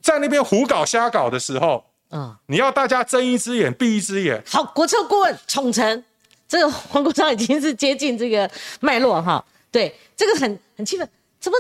[0.01, 4.43] 在那边胡搞瞎搞的时候，嗯，你要大家睁一只眼闭一只眼。
[4.45, 6.03] 好，国策顾问宠臣，
[6.47, 8.49] 这个黄国昌已经是接近这个
[8.80, 9.43] 脉络哈。
[9.71, 11.09] 对，这个很很气愤，
[11.39, 11.57] 怎么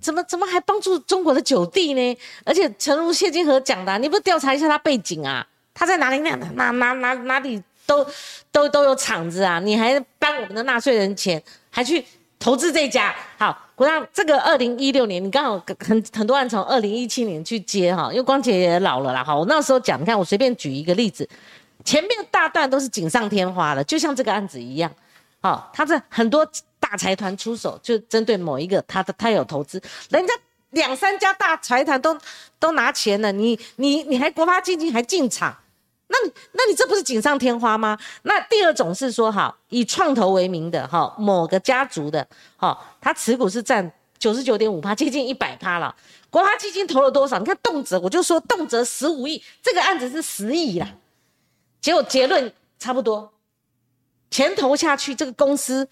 [0.00, 2.18] 怎么怎么还帮助中国的九弟呢？
[2.44, 5.44] 而且诚如谢金河讲的，你不调查一下他背景啊？
[5.74, 8.06] 他在哪里哪哪哪哪哪里都
[8.52, 9.58] 都都有厂子啊？
[9.58, 12.04] 你还搬我们的纳税人钱，还去
[12.38, 13.12] 投资这家？
[13.36, 13.65] 好。
[13.76, 19.36] 国昌，这个二零一六年，你刚好很很多人从二零一七年去接哈，因为光姐也老了啦哈。
[19.36, 21.28] 我那时候讲，你看我随便举一个例子，
[21.84, 24.90] 前面大段都是锦上添花的，就像这个案子一样，
[25.42, 26.50] 好，他这很多
[26.80, 30.32] 大财团出手，就针对某一个他的他有投资，人家
[30.70, 32.16] 两三家大财团都
[32.58, 35.54] 都拿钱了，你你你还国发基金还进场。
[36.08, 37.98] 那你那你这不是锦上添花吗？
[38.22, 42.26] 那第二种是说，哈，以创投为名的，哈，某个家族的，
[42.56, 45.94] 哈，他持股是占九十九点五趴，接近一百趴了。
[46.30, 47.38] 国发基金投了多少？
[47.38, 50.88] 你看动辄我就说动辄十五亿，这个案子是十亿啦。
[51.80, 53.32] 结果结论差不多，
[54.30, 55.88] 钱投下去，这个公司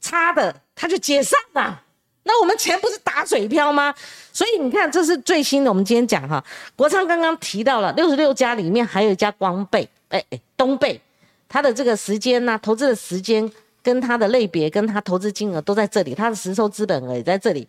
[0.00, 1.82] 差的他就解散了。
[2.22, 3.94] 那我们钱不是打水漂吗？
[4.32, 5.70] 所以你看，这是最新的。
[5.70, 6.44] 我们今天讲哈，
[6.76, 11.00] 国昌刚刚提到了六十六家里面还有一家光贝，哎哎，东贝，
[11.48, 13.50] 它的这个时间呢，投资的时间
[13.82, 17.66] 跟它的类别跟它投资金额都在这里，它的实收资本额也在这里。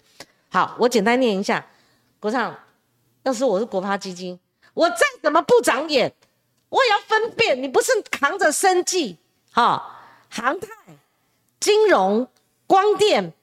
[0.50, 1.66] 好，我简单念一下，
[2.20, 2.54] 国昌，
[3.24, 4.38] 要是我是国发基金，
[4.74, 6.14] 我再怎么不长眼，
[6.68, 9.18] 我也要分辨，你不是扛着生计，
[9.54, 9.98] 哈，
[10.30, 10.68] 航太、
[11.60, 12.28] 金融、
[12.68, 13.34] 光电。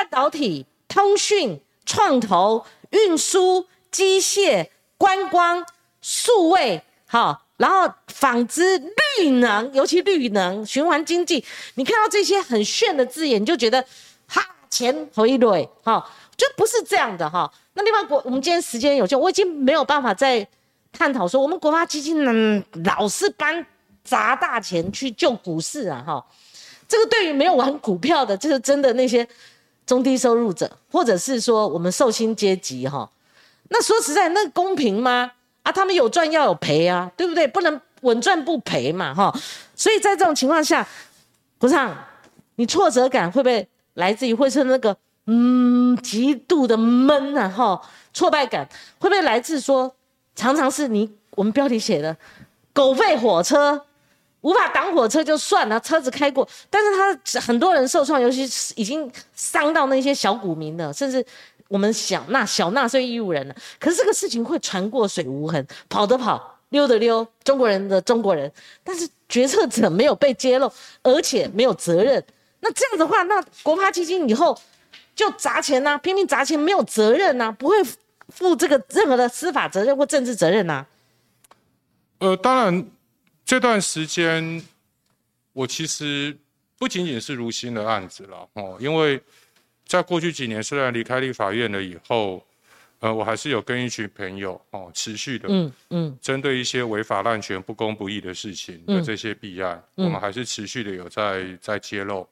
[0.00, 5.62] 半导体、通讯、创投、运输、机械、观光、
[6.00, 8.78] 数位，好，然后纺织、
[9.18, 11.44] 绿能，尤其绿能、循环经济，
[11.74, 13.84] 你看到这些很炫的字眼，你就觉得
[14.26, 17.52] 哈钱回蕊，哈，就不是这样的哈。
[17.74, 20.48] 那另外国，我们今天时间有限，我已经没有办法再
[20.92, 23.66] 探讨说，我们国发基金呢老是搬
[24.02, 26.26] 砸大钱去救股市啊，哈，
[26.88, 29.28] 这个对于没有玩股票的，就是真的那些。
[29.90, 33.10] 中低收入者，或者是说我们受薪阶级哈，
[33.70, 35.32] 那说实在，那公平吗？
[35.64, 37.44] 啊，他们有赚要有赔啊，对不对？
[37.48, 39.36] 不能稳赚不赔嘛哈。
[39.74, 40.86] 所以在这种情况下，
[41.58, 41.92] 不唱，
[42.54, 47.82] 你挫折感会不会来自于会是那个嗯极度的闷啊哈？
[48.14, 48.68] 挫败感
[49.00, 49.92] 会不会来自说
[50.36, 52.16] 常常是你我们标题写的
[52.72, 53.84] 狗吠火车？
[54.42, 61.22] 无法挡火车就算了，车子开过，但是他很多人受创，尤其是已经伤到那些小股民了，甚至
[61.68, 63.54] 我们小纳小纳税义务人了。
[63.78, 68.50] 可是这个事情会传过水无痕，跑的跑，溜的溜，中国人的中国人，
[68.82, 70.72] 但是决策者没有被揭露，
[71.02, 72.24] 而且没有责任。
[72.60, 74.58] 那这样的话，那国发基金以后
[75.14, 77.76] 就砸钱呐，拼命砸钱，没有责任呐，不会
[78.28, 80.86] 负这个任何的司法责任或政治责任呐。
[82.20, 82.90] 呃，当然。
[83.50, 84.62] 这段时间，
[85.52, 86.38] 我其实
[86.78, 89.20] 不仅仅是如新的案子了哦，因为
[89.86, 92.46] 在过去几年，虽然离开立法院了以后，
[93.00, 102.24] 呃，我还是有跟一群朋友哦，持续的，嗯嗯，针对一些违法滥权、不公不义的事情的这些弊案，我们还是持续的有在在揭露，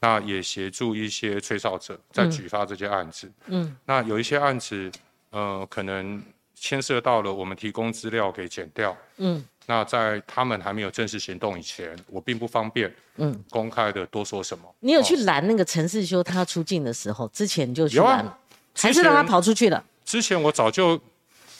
[0.00, 4.90] 那也协助一些吹哨者在举发这些案子，嗯，那有一些案子，
[5.30, 6.20] 呃，可能
[6.56, 9.46] 牵涉到了我们提供资料给剪掉，嗯。
[9.66, 14.64] 那在他们还没有正式行动以前，我并不方便嗯公开的多说什么。
[14.80, 18.38] 你有去拦那个陈世修他出境的时候，之前就去拦，
[18.74, 19.84] 还是让他跑出去了？
[20.04, 21.00] 之前我早就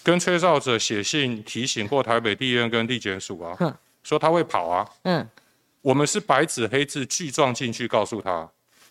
[0.04, 4.88] 跟吹哨者写信提醒过台北地院跟地检署啊，说他会跑啊。
[5.02, 5.28] 嗯，
[5.82, 8.48] 我们是白纸黑字具状进去告诉他，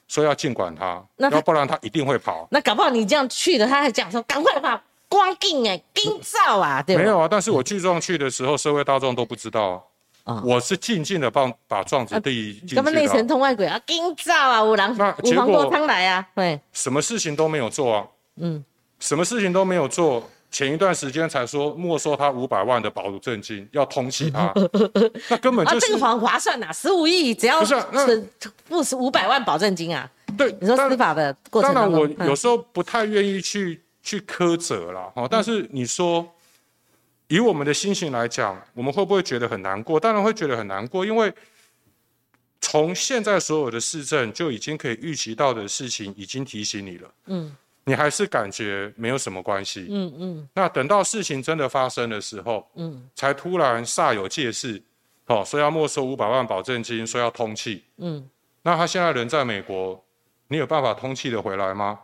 [0.10, 2.46] 说要尽管他，要不然他一定会跑。
[2.52, 4.82] 那搞不好你这样去的，他还讲说赶快跑。
[5.08, 9.90] 光镜哎，金照啊，对没有啊，但是我聚状去的时候，社会大众都不知道
[10.24, 10.42] 啊。
[10.44, 12.76] 我是静静的帮把状子递进去。
[12.76, 14.92] 根本内神通外鬼啊，金照啊，五郎
[15.24, 16.60] 五郎多汤来啊，对。
[16.74, 18.64] 什么事情都没有做啊，嗯，
[19.00, 24.52] 什么事情都没有做，前一段时间才说没收他五百万的保证金，要通缉他，
[25.30, 27.76] 那根本就是这个划划算呐，十五亿只要是
[28.68, 30.10] 付十五百万保证金啊。
[30.36, 33.80] 对，你说司法的过程当然我有时候不太愿意去。
[34.06, 35.28] 去苛责了哈。
[35.30, 36.32] 但是你说，
[37.28, 40.00] 以我们的心情来讲，我们会不会觉得很难过？
[40.00, 41.34] 当然会觉得很难过，因为
[42.62, 47.10] 从现在所有的市政就已经可以预期到的事情，已经提醒你了。
[47.26, 49.88] 嗯，你还是感觉没有什么关系。
[49.90, 50.50] 嗯嗯。
[50.54, 54.80] 那等到事情真的发生的时候，嗯，才突然煞有介事，
[55.26, 57.84] 哦，说要没收五百万保证金，说要通气。
[57.98, 58.30] 嗯。
[58.62, 60.04] 那他现在人在美国，
[60.48, 62.00] 你有办法通气的回来吗？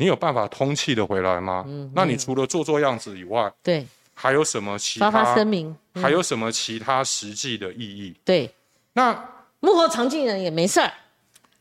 [0.00, 1.62] 你有办法通气的回来吗？
[1.68, 1.92] 嗯。
[1.94, 3.86] 那你除了做做样子以外，对。
[4.14, 5.10] 还有什么其他？
[5.10, 5.76] 发发声明。
[5.94, 8.16] 还有什么其他实际的意义？
[8.24, 8.50] 对。
[8.94, 9.12] 那
[9.60, 10.90] 幕后藏镜人也没事儿。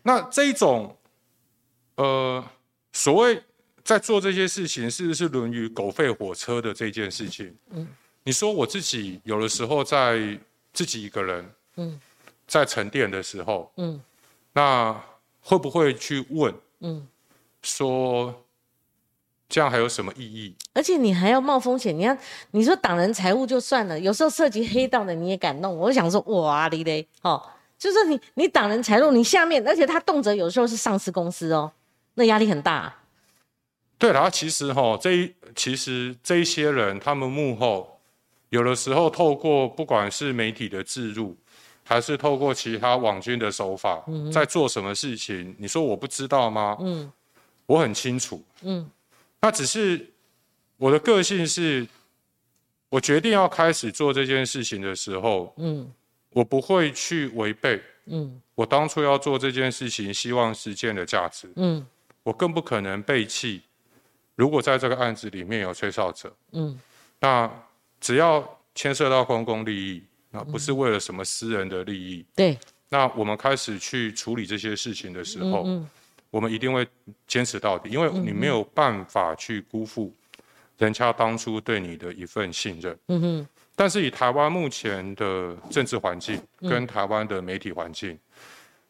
[0.03, 0.95] 那这一种，
[1.95, 2.41] 呃，
[2.93, 3.43] 所谓
[3.83, 7.53] 在做这些事情，是不是沦于狗吠火车的这件事情？
[7.71, 7.85] 嗯。
[8.23, 10.17] 你说我自己有的时候在
[10.71, 11.99] 自己一个人，嗯，
[12.47, 14.01] 在沉淀的时候，嗯，
[14.53, 14.95] 那
[15.41, 16.53] 会不会去问？
[16.81, 17.05] 嗯，
[17.61, 18.45] 说。
[19.51, 20.55] 这样还有什么意义？
[20.75, 22.15] 而且你还要冒风险，你要
[22.51, 25.75] 你说挡人财物就算了，有时候涉及黑道的你也敢弄。
[25.75, 27.41] 我想说，哇，你嘞，哦，
[27.75, 31.71] 就是你你挡人财路，你下面，而且他动辄有时候是上市公司哦，
[32.13, 32.93] 那压力很大。
[33.97, 37.99] 对了，其实哈，这一其实这一些人，他们幕后
[38.49, 41.35] 有的时候透过不管是媒体的置入，
[41.83, 45.55] 还是透过其他网军的手法，在做什么事情？
[45.57, 46.77] 你说我不知道吗？
[46.79, 47.11] 嗯，
[47.69, 48.43] 我很清楚。
[48.63, 48.89] 嗯。
[49.41, 50.05] 那只是
[50.75, 51.87] 我的个性是，
[52.89, 55.89] 我决定要开始做这件事情的时候，嗯，
[56.31, 61.85] 我不会去违背，嗯，我当初要做这件事情希望实现的价值，嗯，
[62.23, 63.61] 我更不可能背弃。
[64.35, 66.77] 如果在这个案子里面有吹哨者，嗯，
[67.19, 67.49] 那
[68.01, 72.57] 只要牵涉到公共利益，那不是为了什么私人的利益，对，
[72.89, 75.89] 那我们开始去处理这些事情的时候，嗯。
[76.29, 76.87] 我们一定会
[77.27, 80.13] 坚持到底，因为你没有办法去辜负
[80.77, 82.97] 人家当初对你的一份信任。
[83.07, 83.47] 嗯哼。
[83.75, 88.19] 但是以台湾目前的政治环境跟台湾的媒体环境，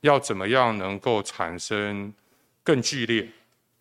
[0.01, 2.11] 要怎么样能够产生
[2.63, 3.27] 更剧烈、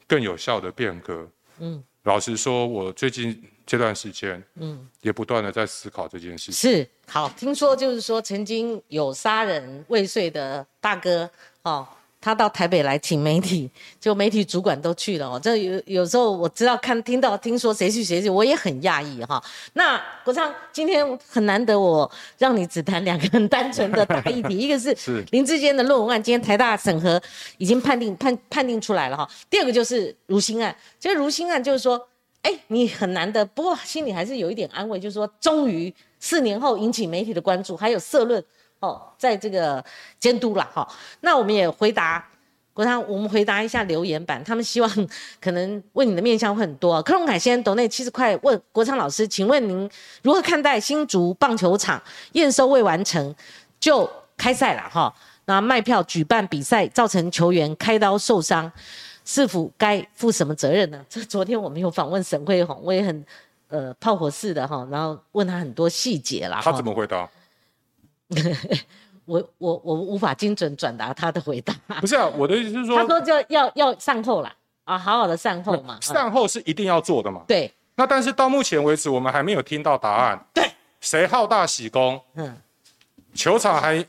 [0.06, 1.26] 更有效的变革？
[1.60, 1.82] 嗯。
[2.04, 6.54] 老实说，我最近这段时间，嗯，也不断的在思考这件事情。
[6.54, 11.28] 是，好，听说就是说，曾经有杀人未遂的大哥，
[11.62, 11.86] 哦。
[12.20, 15.40] 他到台北来请媒体，就媒体主管都去了哦。
[15.40, 19.42] 这有有时候我知道看听到听说谁去谁去，我也很讶异哈。
[19.74, 24.96] 那国昌今天很难得，我让你只谈两个很单纯的大议题， 一个是
[25.30, 27.20] 林志坚的论文案，今天台大审核
[27.56, 29.28] 已经判定判判定出来了哈。
[29.48, 32.08] 第二个就是如新案，其实如新案就是说，
[32.42, 38.44] 哎，你很难得，不过心里还是有一点安慰，就是说终于四年后引起媒体的关注，还有社论。
[38.80, 39.84] 哦，在这个
[40.18, 40.88] 监督了哈，
[41.20, 42.24] 那我们也回答
[42.72, 45.08] 国昌，我们回答一下留言版，他们希望
[45.40, 47.02] 可能问你的面向会很多。
[47.02, 49.90] 柯隆凯先生抖内七十块问国昌老师，请问您
[50.22, 52.00] 如何看待新竹棒球场
[52.32, 53.34] 验收未完成
[53.80, 55.12] 就开赛了哈？
[55.46, 58.70] 那卖票举办比赛造成球员开刀受伤，
[59.24, 61.04] 是否该负什么责任呢？
[61.08, 63.26] 这昨天我们有访问沈慧红，我也很
[63.68, 66.60] 呃炮火式的哈，然后问他很多细节啦。
[66.62, 67.28] 他怎么回答？
[69.24, 71.74] 我我我无法精准转达他的回答。
[72.00, 74.54] 不是啊，我的意思是说，他说就要要善后啦，
[74.84, 75.98] 啊，好好的善后嘛。
[76.00, 77.42] 善后是一定要做的嘛。
[77.46, 77.70] 对。
[77.96, 80.46] 那但是到目前为止，我们还没有听到答案。
[80.54, 80.70] 对。
[81.00, 82.20] 谁好大喜功？
[82.34, 82.56] 嗯。
[83.34, 84.04] 球场还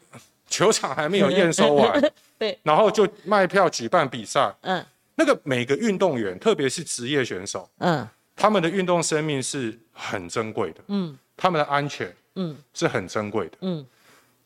[0.48, 2.12] 球场还没有验收完。
[2.40, 2.58] 对。
[2.64, 4.54] 然后就卖票举办比赛。
[4.62, 4.86] 嗯。
[5.16, 8.08] 那个每个运动员，特别是职业选手，嗯，
[8.38, 10.82] 他们的运动生命是很珍贵的。
[10.88, 11.18] 嗯。
[11.36, 13.58] 他们的安全，嗯，是很珍贵的。
[13.60, 13.86] 嗯。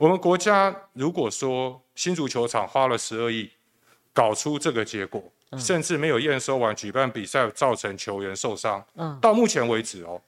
[0.04, 3.50] 我们国家如果说新足球场花了十二亿
[4.12, 5.24] 搞出这个结果，
[5.58, 10.22] 甚至没有验收完举办比赛，造成球员受伤，嗯，到目前为止哦，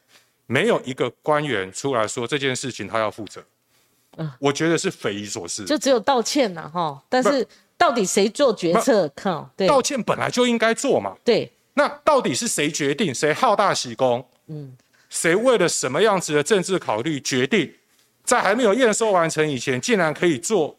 [0.45, 3.43] 没有一个官员出来说这件事情他要负责，
[4.15, 7.03] 嗯，我觉得是匪夷所思，就只有道歉了哈。
[7.09, 7.45] 但是
[7.77, 9.11] 到底谁做决策？
[9.13, 11.13] 靠，对，道歉本来就应该做嘛。
[11.25, 13.13] 对，那到底是谁决定？
[13.13, 14.25] 谁好大喜功？
[14.47, 14.77] 嗯，
[15.09, 17.73] 谁为了什么样子的政治考虑决定？
[18.25, 20.75] 在还没有验收完成以前，竟然可以做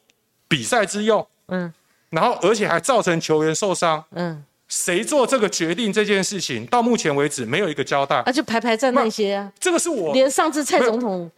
[0.49, 1.73] 比赛之用，嗯，
[2.11, 11.31] 然后而且还造成球员受伤，嗯，谁做这个决定这件事情，到目前为止没有一个交代，啊，就排排站那些啊，这个是我连上次蔡总统，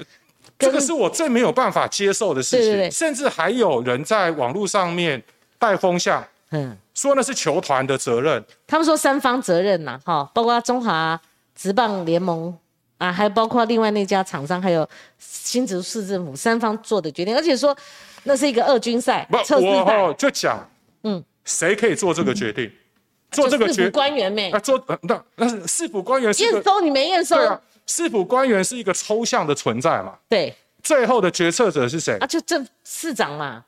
[0.59, 5.23] 这个是我最没有办法接受的事情，甚至还有人在网络上面
[5.59, 11.21] 带风向，嗯，说那是球团的责任，他们说三方责任呐，哈，包括中华
[11.55, 12.57] 职棒联盟。
[12.99, 14.89] 啊，还包括另外那家厂商，还有
[15.19, 17.77] 新竹市政府三方做的决定，而且说
[18.25, 19.27] 那是一个二军赛。
[19.31, 20.69] 不，我就讲，
[21.05, 22.71] 嗯，谁可以做这个决定？
[23.31, 32.27] 做这个决官员没啊，做呃那那是市府官员是验收你没验收，对啊，市府官员是一个抽象的存在嘛，对最后的决策者是谁啊，？
[32.27, 33.63] 就正市长嘛，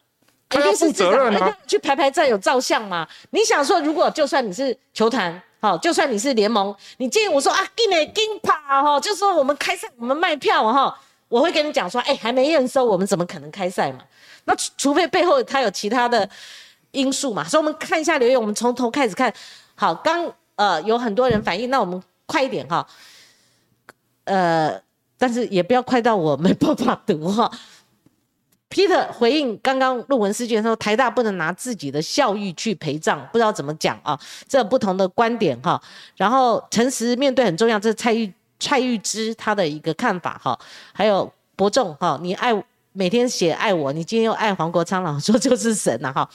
[0.49, 3.07] 他要一定是负责任啊市长哎去排排站有照相吗？
[3.33, 8.53] 你想说，如果就算你是球团，好，就算你是联盟，你建议我说啊，进来进跑
[8.83, 10.99] 哈，就说我们开赛，我们卖票哈，
[11.29, 13.99] 我会跟你讲说，哎，还没验收，我们怎么可能开赛嘛？
[14.45, 16.29] 那除除非背后他有其他的
[16.93, 17.45] 因素嘛。
[17.45, 19.33] 所以我们看一下留言，我们从头开始看。
[19.75, 22.87] 好，刚呃有很多人反映，那我们快一点哈。
[24.25, 24.81] 呃，
[25.19, 27.51] 但是也不要快到我没办法读哈。
[28.71, 34.19] Peter 回应刚刚论文事件说，台大不能拿自己的校誉去陪葬，不知道怎么讲啊，
[34.49, 35.81] 这不同的观点哈。
[36.17, 40.57] 然后诚实面对很重要，这是蔡玉蔡玉芝他的一个看法哈。
[40.93, 42.53] 还有伯仲哈，你爱
[42.93, 46.31] 每天写爱我，你今天又爱黄国昌老师说就是神呐、哈，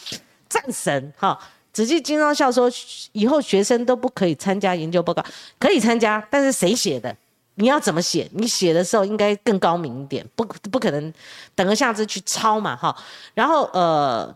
[0.50, 1.40] 战神哈。
[1.72, 2.70] 仔细金章校说，
[3.14, 5.24] 以后学生都不可以参加研究报告，
[5.58, 7.16] 可以参加，但是谁写的？
[7.56, 8.30] 你要怎么写？
[8.34, 11.14] 你写的时候应该更高明一点，不不可能
[11.56, 12.96] 等而下次去抄嘛，哈。
[13.34, 14.36] 然后呃，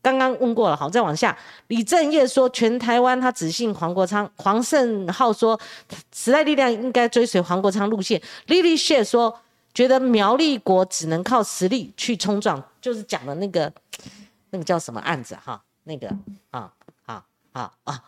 [0.00, 1.36] 刚刚问过了，好，再往下，
[1.68, 5.58] 李正业说全台湾他只信黄国昌，黄胜浩说
[6.14, 9.40] 时代力量应该追随黄国昌路线，Lily Share 说
[9.74, 13.72] 觉得苗立国只能靠实力去冲撞，就是讲的那个
[14.50, 16.08] 那个叫什么案子哈，那个
[16.50, 16.70] 啊
[17.06, 18.02] 啊啊啊，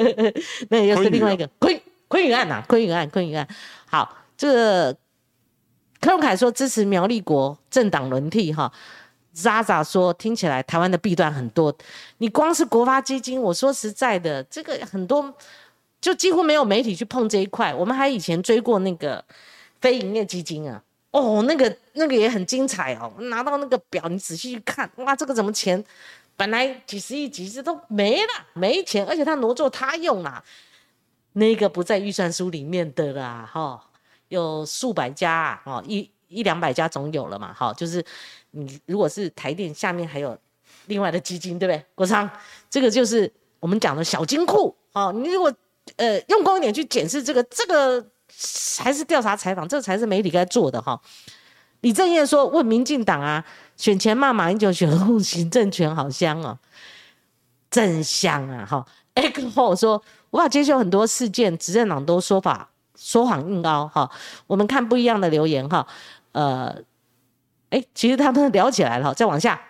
[0.68, 3.46] 那又是另外一个昆昆宇案呐、昆宇案，昆宇案。
[3.86, 4.96] 好，这个
[6.00, 8.72] 柯荣凯说支持苗立国政党轮替哈。
[9.34, 11.72] 渣渣说听起来台湾的弊端很多，
[12.16, 15.32] 你光是国发基金，我说实在的，这个很多
[16.00, 17.72] 就几乎没有媒体去碰这一块。
[17.72, 19.24] 我们还以前追过那个
[19.80, 20.82] 非营业基金啊，
[21.12, 25.84] 哦，那个那个也很精彩哦，拿到那个表你仔细去看，哇，这个怎么钱
[26.36, 30.42] 本来几十亿、几十都没了，没钱，而且他挪作他用啦，
[31.38, 33.80] 那个不在预算书里面的啦，哈、
[34.28, 38.04] 有数百家啊，哦，一一两百家总有了嘛，哈、就是
[38.50, 40.36] 你如果是台电下面还有
[40.86, 41.84] 另外的基金，对不对？
[41.94, 42.28] 国昌，
[42.68, 45.52] 这个就是我们讲的小金库，哦，你如果
[45.96, 48.04] 呃用功一点去检视这个，这个
[48.78, 51.00] 还是调查采访，这才是媒体该做的哈、
[51.80, 53.44] 李正业说：“问民进党啊，
[53.76, 56.58] 选前骂马英九，选后行政权好香哦，
[57.70, 58.84] 真香啊！”哈
[59.14, 64.10] ，Echo 说：“无法接受很多事件，执政党都说法说谎硬凹。”哈，
[64.46, 65.86] 我们看不一样的留言哈，
[66.32, 66.82] 呃，
[67.70, 69.60] 哎，其实他们聊起来了，再往下。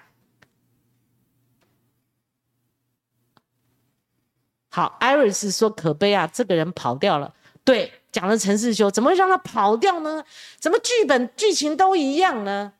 [4.70, 7.34] 好，Iris 说可悲啊，这个人跑掉了。
[7.64, 10.24] 对，讲了陈世修，怎么会让他跑掉呢？
[10.58, 12.72] 怎么剧本剧情都一样呢？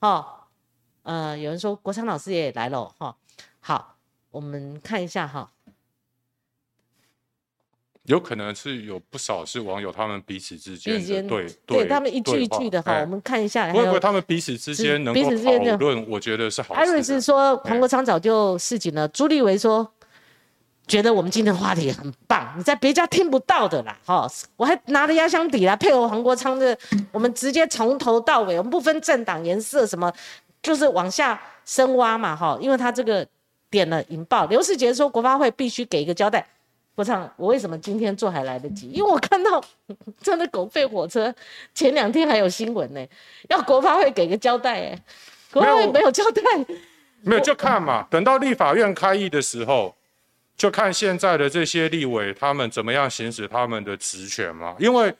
[0.00, 0.26] 哦，
[1.02, 3.16] 呃，有人说国昌老师也来了哈、
[3.60, 3.96] 好，
[4.30, 5.52] 我们看一下哈、
[8.06, 13.72] 有可能是有不少是网友他们彼此之间的对对他们一句一句的哈、哎我们看一下。
[13.72, 16.10] 会不会他们彼此之间能彼够讨论？
[16.10, 17.00] 我觉得是好艾瑞。
[17.00, 19.88] 斯说黄国昌早就示警了，朱立维说
[20.88, 26.76] 觉得我们今天的话题很棒，你在别家听不到的啦，哈、我还拿了压箱底来配合黄国昌的，
[27.12, 30.12] 我们直接从头到尾，我们不分政党颜色什么，
[30.60, 33.24] 就是往下深挖嘛，哈、因为他这个
[33.70, 34.44] 点了引爆。
[34.46, 36.44] 刘世杰说国发会必须给一个交代。
[36.94, 38.90] 国昌，我为什么今天做还来得及？
[38.90, 39.62] 因为我看到
[40.20, 41.34] 真的狗吠火车，
[41.74, 43.04] 前两天还有新闻呢、
[43.48, 44.98] 要国发会给个交代、哎，
[45.52, 46.42] 国发会没有交代。
[47.24, 49.94] 没有就看嘛，等到立法院开议的时候，
[50.56, 54.74] 就看现在的这些立委他们怎么样行使他们的职权嘛。
[54.78, 55.14] 因为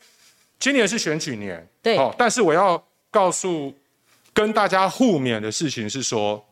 [0.59, 3.73] 今年是选举年，对哦，但是我要告诉
[4.35, 6.45] 跟大家互勉的事情是说，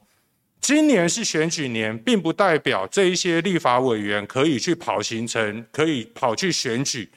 [0.61, 7.11] 今年是选举年，并不代表这一些立法委员可以去跑行程，可以跑去选举，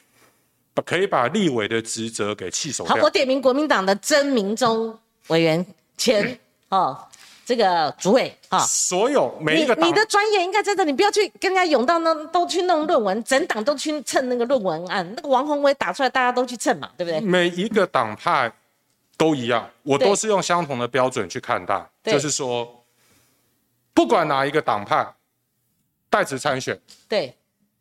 [0.73, 3.09] 把可以把立委的职责给弃守好，我。
[3.09, 4.97] 点名国民党的曾明忠
[5.27, 5.65] 委员
[5.97, 6.39] 前
[6.69, 6.97] 哦，
[7.45, 8.59] 这个主委啊。
[8.59, 17.19] 所有每你一个党你的专业应该在这里，不要去跟人家涌到那都去弄论文，整党都去蹭那个论文案，那个王宏伟打出来，大家都去蹭嘛，对不对？
[17.19, 18.51] 每一个党派
[19.17, 22.82] 都一样，我都是用相同的标准去看待，就是说，
[23.93, 25.07] 不管哪一个党派
[26.09, 27.35] 代职参选，对。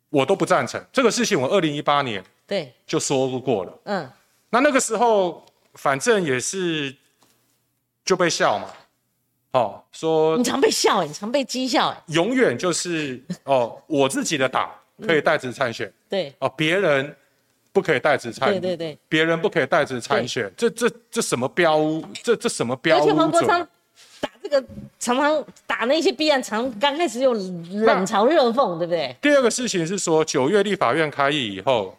[0.09, 0.79] 我都不赞成。
[0.93, 1.41] 这个事情。
[1.41, 4.07] 我二零一八年对，就说过了，嗯，
[4.51, 6.95] 那那个时候反正也是
[8.05, 8.67] 就被笑嘛，
[9.53, 14.71] 哦，说你常被笑哎、你常被讥笑哎、永远就是哦，我自己的党
[15.01, 16.31] 可以代职参选，对。
[16.37, 17.15] 哦，别人
[17.71, 21.79] 不可以代职参，对对对，别人不可以代职参选，这这这什么标？
[22.21, 23.49] 这这什么标而且黄国准？
[23.49, 23.67] 昌
[24.19, 24.63] 打这个
[24.99, 29.15] 常常打那些弊案，常刚开始有冷嘲热讽，对不对？
[29.21, 31.97] 第二个事情是说，九月立法院开议以后，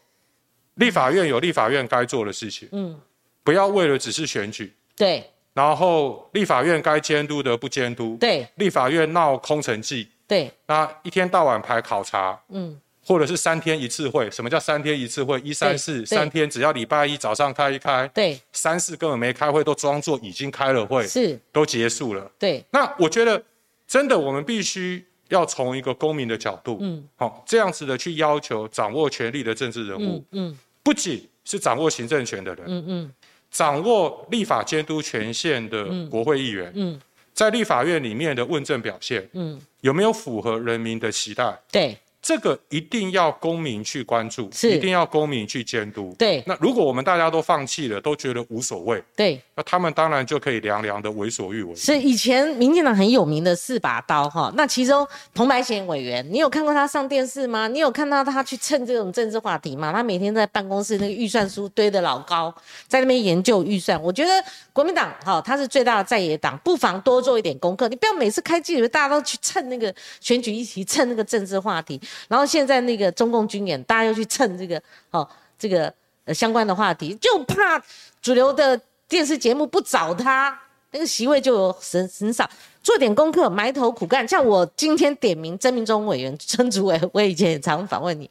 [0.74, 2.98] 立法院有立法院该做的事情，嗯，
[3.42, 12.80] 不要为了只是选举，对，然后立法院该监督的不监督，对，立法院闹空城计，对，那一天到晚排考察，嗯。
[13.06, 15.38] 或者是三天一次会，什么叫三天一次会？
[15.40, 22.30] 一三四三天，只要礼拜一早上开一开，对，三四根本没开会，都装作已经开了会，是，都结束了。
[22.38, 23.42] 对，那我觉得
[23.86, 33.12] 真的，我们必须要从一个公民的角度，嗯，好，这样子的去要求掌握权力的政治人物，嗯，不仅是掌握行政权的人，嗯嗯，
[33.50, 36.98] 掌握立法监督权限的国会议员，嗯，
[37.34, 41.60] 在立法院里面的问政表现，嗯，有没有符合人民的期待？
[41.70, 41.98] 对。
[42.24, 46.16] 这个一定要公民去关注，一定要公民去监督。
[46.18, 51.74] 对，那如果我们大家都放弃了，都觉得无所谓，对，那他们当然就可以凉凉的为所欲为。
[51.76, 57.68] 是以前民进党很有名的四把刀哈，那其中彭白贤委员，你有看过他上电视吗？
[57.68, 59.92] 你有看到他去蹭这种政治话题吗？
[59.92, 62.52] 他每天在办公室那个预算书堆得老高，
[62.88, 64.00] 在那边研究预算。
[64.02, 67.86] 我觉得国民党哈，他是最大的在野党，不妨多做一点功课。
[67.88, 72.00] 你不要每次开记者会，大家都去蹭那个选举议题，蹭那个政治话题。
[72.26, 74.82] 然后现在那个中共军演，大家又去蹭这个
[75.12, 75.92] 哦，这个
[76.24, 77.80] 呃相关的话题，就怕
[78.20, 80.58] 主流的电视节目不找他，
[80.90, 82.48] 那个席位就很很少。
[82.82, 84.26] 做点功课，埋头苦干。
[84.28, 88.30] 像我今天点名曾明忠委员、曾主委，我以前也常访问你，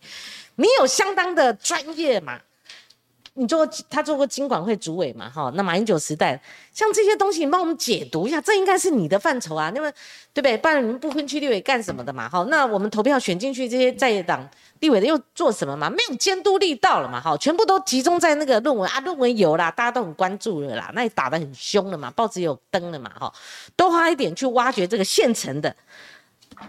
[0.55, 2.39] 你有相当的专业嘛？
[3.35, 5.27] 你做他做过经管会主委嘛？
[5.27, 6.39] 哈，那马英九时代，
[6.71, 9.91] 像这些东西，你帮我们解读一下，这应该是你的范畴啊，因为
[10.31, 10.55] 对不对？
[10.55, 12.29] 不然你们不分区立委干什么的嘛？
[12.29, 14.47] 哈，那我们投票选进去这些在野党
[14.81, 15.89] 立委的又做什么嘛？
[15.89, 17.19] 没有监督力道了嘛？
[17.19, 23.11] 哈，全部都集中在那个论文啊，论文有啦，大家都很关注了啦，那也打得很凶了嘛，报纸有登了嘛？
[23.19, 23.33] 哈，
[23.75, 25.75] 多花一点去挖掘这个现成的，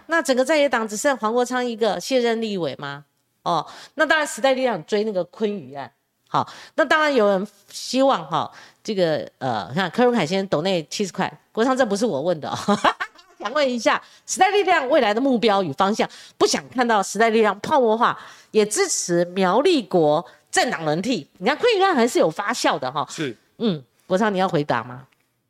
[0.07, 3.05] 那整个在野党只剩黄国昌一个卸任立委吗？
[3.43, 3.63] 哦，
[3.93, 5.91] 那当然时代力量追那个昆宇案。
[6.27, 6.45] 好，
[6.75, 8.51] 那当然有人希望哈，
[8.83, 12.53] 这个呃，看柯荣凯先生抖内七十块，国昌这不是我问的，
[13.39, 18.17] 想问一下时代力量未来的目标与方向，不想看到时代力量泡沫化，
[18.51, 21.25] 也支持苗立国政党轮替。
[21.37, 23.05] 你看昆玉案还是有发酵的哈。
[23.09, 25.07] 是，嗯，国昌你要回答吗？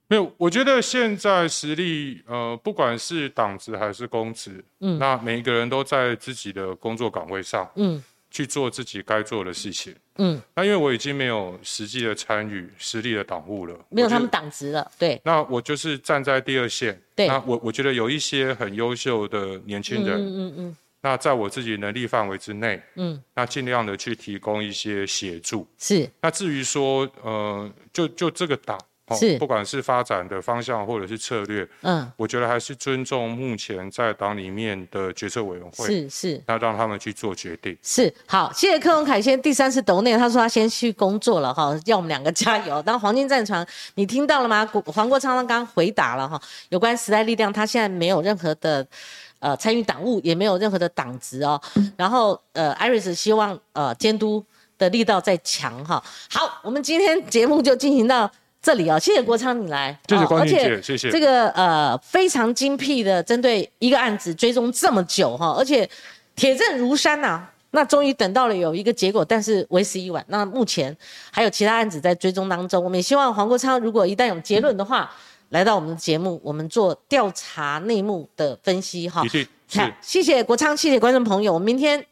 [0.08, 8.04] 没有，我觉得现在实力呃，不管是党职还是公职，嗯，那每一个人都在自己的工作岗位上，嗯。
[8.36, 9.96] 去做自己该做的事情。
[10.18, 14.92] 嗯，那因为我已经没有实际的参与实力的党务了，没有他们党职了。
[15.00, 17.02] 对，那我就是站在第二线。
[17.16, 20.18] 对，那我我觉得有一些很优秀的年轻人。
[20.20, 20.78] 嗯嗯嗯。
[21.00, 25.66] 那在我自己能力范围之内，嗯，那尽量的去提供一些协助。
[25.78, 26.10] 是。
[26.20, 28.78] 那至于说，呃，就就这个党。
[29.14, 37.78] 是，不管是发展的方向或者是策略，嗯，我觉得还是尊重目前在党里面的决策委员会，是是，那让他们去做决定。
[37.84, 42.82] 是，好，谢谢柯文凯先第三次抖内，他说他先去工作了哈，要我们两个加油。
[42.82, 43.64] 当黄金战船，
[43.94, 44.66] 你听到了吗？
[44.88, 48.84] 黄国昌刚刚回答了哈，有关时代力量，他现在没有任何的
[49.38, 51.62] 呃参与党务，也没有任何的党职哦。
[51.96, 54.44] 然后呃，艾瑞斯希望呃监督
[54.80, 56.04] 的力道再强哈。
[56.32, 58.32] 好，我们今天节目就进行到。
[58.66, 65.88] 这里啊，谢谢国昌你来，谢谢关姐，谢谢这个呃非常精辟的针对一个案子追踪这么久哈，而且
[66.36, 70.26] 铁证如山呐，那终于等到了有一个结果，但是为时已晚。
[70.30, 70.98] 那目前
[71.30, 75.12] 还有其他案子在追踪当中，我们也希望黄国昌如果一旦有结论的话，
[75.50, 79.24] 来到我们的节目，我们做调查内幕的分析哈。
[79.28, 82.04] 是，谢谢国昌，谢谢观众朋友，我们明天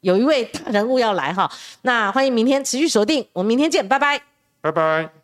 [0.00, 1.52] 有一位大人物要来哈，
[1.82, 4.18] 那欢迎明天持续锁定，我们明天见，拜拜，
[4.62, 5.17] 拜拜。